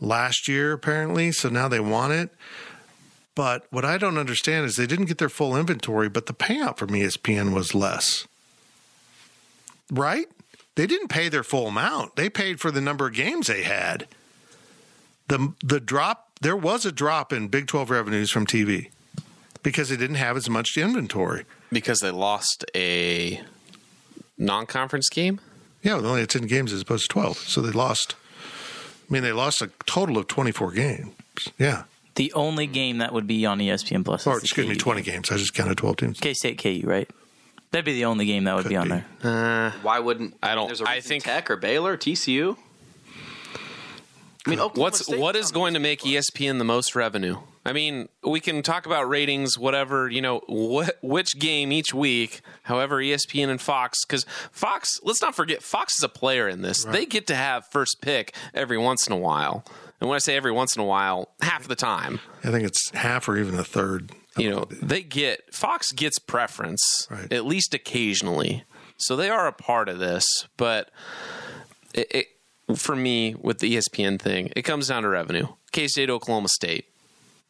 [0.00, 2.30] last year, apparently, so now they want it.
[3.34, 6.78] But what I don't understand is they didn't get their full inventory, but the payout
[6.78, 8.26] from ESPN was less.
[9.92, 10.26] Right?
[10.74, 12.16] They didn't pay their full amount.
[12.16, 14.06] They paid for the number of games they had.
[15.28, 18.90] The the drop there was a drop in Big 12 revenues from TV
[19.62, 21.44] because they didn't have as much inventory.
[21.72, 23.40] because they lost a
[24.38, 25.40] non-conference game.
[25.82, 27.38] Yeah, they only had 10 games as opposed to 12.
[27.38, 28.14] So they lost,
[29.08, 31.12] I mean, they lost a total of 24 games.
[31.58, 31.84] Yeah.
[32.16, 34.26] The only game that would be on ESPN Plus.
[34.26, 35.30] Or, is the excuse me, KU 20 games.
[35.30, 36.20] I just counted 12 teams.
[36.20, 37.08] K State KU, right?
[37.72, 39.02] That'd be the only game that would Could be on be.
[39.22, 39.66] there.
[39.68, 42.56] Uh, Why wouldn't I don't- There's a I think- Tech or Baylor, TCU.
[44.46, 47.38] I mean, Oklahoma What's State's what is going to make ESPN the most revenue?
[47.66, 52.40] I mean, we can talk about ratings, whatever you know, wh- which game each week.
[52.62, 56.84] However, ESPN and Fox, because Fox, let's not forget, Fox is a player in this.
[56.84, 59.64] They get to have first pick every once in a while,
[60.00, 62.20] and when I say every once in a while, half the time.
[62.44, 64.12] I think it's half or even a third.
[64.38, 67.32] You know, they get Fox gets preference Right.
[67.32, 68.64] at least occasionally,
[68.98, 70.24] so they are a part of this.
[70.58, 70.90] But
[71.94, 72.06] it,
[72.68, 75.46] it, for me, with the ESPN thing, it comes down to revenue.
[75.72, 76.84] K State, Oklahoma State.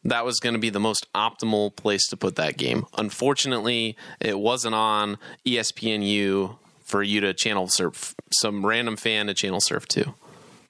[0.07, 2.85] That was going to be the most optimal place to put that game.
[2.97, 9.59] Unfortunately, it wasn't on ESPNU for you to channel surf some random fan to channel
[9.61, 10.13] surf to.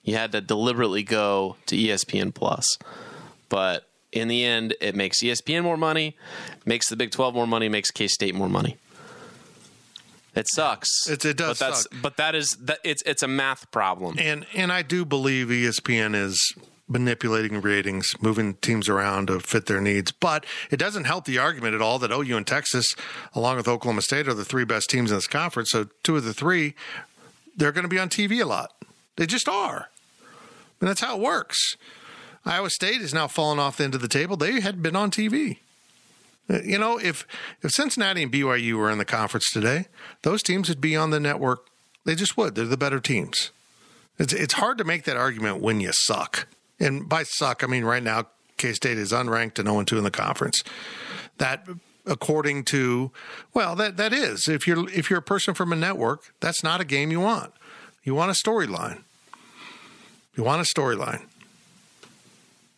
[0.04, 2.66] You had to deliberately go to ESPN Plus.
[3.50, 6.16] But in the end, it makes ESPN more money,
[6.66, 8.78] makes the Big 12 more money, makes K State more money.
[10.36, 10.90] It sucks.
[11.08, 11.92] It- it does But that's suck.
[12.02, 14.18] but that is that it's it's a math problem.
[14.20, 16.54] And and I do believe ESPN is
[16.88, 20.12] manipulating ratings, moving teams around to fit their needs.
[20.12, 22.96] But it doesn't help the argument at all that OU and Texas,
[23.34, 25.72] along with Oklahoma State, are the three best teams in this conference.
[25.72, 26.76] So two of the three
[27.56, 28.74] they're going to be on TV a lot.
[29.16, 29.90] They just are.
[30.80, 31.76] And that's how it works.
[32.46, 34.38] Iowa State is now falling off the end of the table.
[34.38, 35.58] They had been on TV.
[36.50, 37.28] Uh, You know, if
[37.62, 39.88] if Cincinnati and BYU were in the conference today,
[40.22, 41.66] those teams would be on the network.
[42.06, 42.56] They just would.
[42.56, 43.52] They're the better teams.
[44.18, 46.48] It's it's hard to make that argument when you suck.
[46.80, 50.04] And by suck, I mean right now K State is unranked and 0 2 in
[50.04, 50.64] the conference.
[51.38, 51.68] That
[52.06, 53.12] according to
[53.54, 54.48] well, that that is.
[54.48, 57.54] If you're if you're a person from a network, that's not a game you want.
[58.04, 59.04] You want a storyline.
[60.36, 61.26] You want a storyline.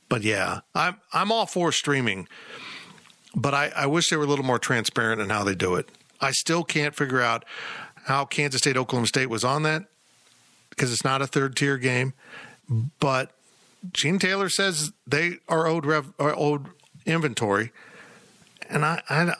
[0.07, 2.27] But yeah, I'm I'm all for streaming.
[3.35, 5.87] But I, I wish they were a little more transparent in how they do it.
[6.19, 7.45] I still can't figure out
[8.05, 9.83] how Kansas State Oklahoma State was on that
[10.71, 12.13] because it's not a third tier game.
[12.99, 13.31] But
[13.91, 16.67] Gene Taylor says they are owed rev, are owed
[17.05, 17.71] inventory,
[18.69, 19.33] and I, I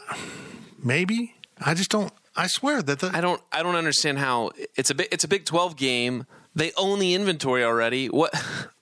[0.81, 2.13] maybe I just don't.
[2.35, 5.27] I swear that the I don't I don't understand how it's a big it's a
[5.27, 6.25] Big 12 game.
[6.55, 8.07] They own the inventory already.
[8.07, 8.33] What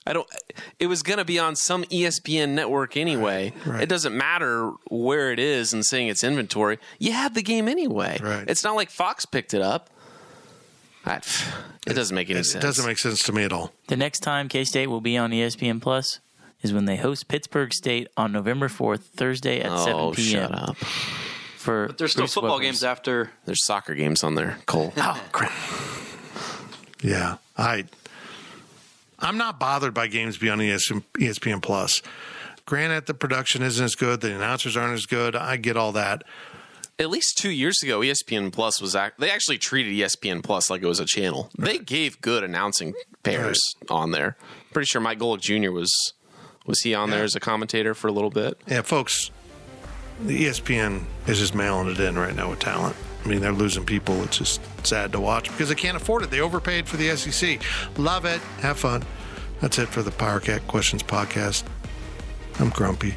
[0.06, 0.28] I don't
[0.80, 3.54] it was going to be on some ESPN network anyway.
[3.66, 3.82] right.
[3.84, 6.80] It doesn't matter where it is and saying it's inventory.
[7.00, 8.20] You had the game anyway.
[8.22, 8.46] Right.
[8.48, 9.90] It's not like Fox picked it up.
[11.08, 11.18] I,
[11.88, 12.64] it doesn't make any it sense.
[12.64, 13.72] It doesn't make sense to me at all.
[13.88, 16.20] The next time K State will be on ESPN Plus
[16.62, 20.26] is when they host Pittsburg State on November 4th, Thursday at 7 Oh, p.m.
[20.50, 20.76] shut up.
[20.78, 22.62] For There's still Bruce football Webbers.
[22.64, 23.32] games after.
[23.46, 24.94] There's soccer games on there, Cole.
[24.98, 25.52] Oh, crap.
[27.02, 27.86] Yeah, I
[29.20, 32.02] I'm not bothered by games beyond ESPN, ESPN Plus.
[32.66, 35.36] Granted, the production isn't as good, the announcers aren't as good.
[35.36, 36.24] I get all that.
[37.00, 40.82] At least two years ago, ESPN Plus was act- they actually treated ESPN Plus like
[40.82, 41.52] it was a channel.
[41.56, 44.36] They gave good announcing pairs on there.
[44.74, 45.72] Pretty sure Mike Golic Jr.
[45.72, 45.94] was
[46.66, 48.60] was he on there as a commentator for a little bit.
[48.68, 49.30] Yeah, folks,
[50.26, 52.96] the ESPN is just mailing it in right now with talent.
[53.24, 54.24] I mean, they're losing people.
[54.24, 56.32] It's just sad to watch because they can't afford it.
[56.32, 57.62] They overpaid for the SEC.
[58.00, 58.42] Love it.
[58.62, 59.04] Have fun.
[59.62, 61.64] That's it for the Power Cat Questions podcast.
[62.60, 63.14] I'm grumpy.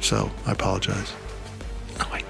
[0.00, 1.12] So I apologize.
[1.98, 2.24] No, I.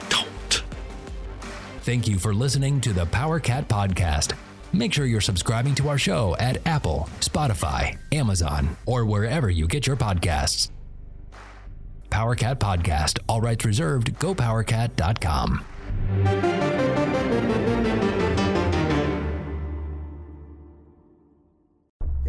[1.83, 4.35] Thank you for listening to the Power Cat Podcast.
[4.73, 9.87] Make sure you're subscribing to our show at Apple, Spotify, Amazon, or wherever you get
[9.87, 10.71] your podcasts.
[12.11, 15.65] Power Cat Podcast, all rights reserved, gopowercat.com.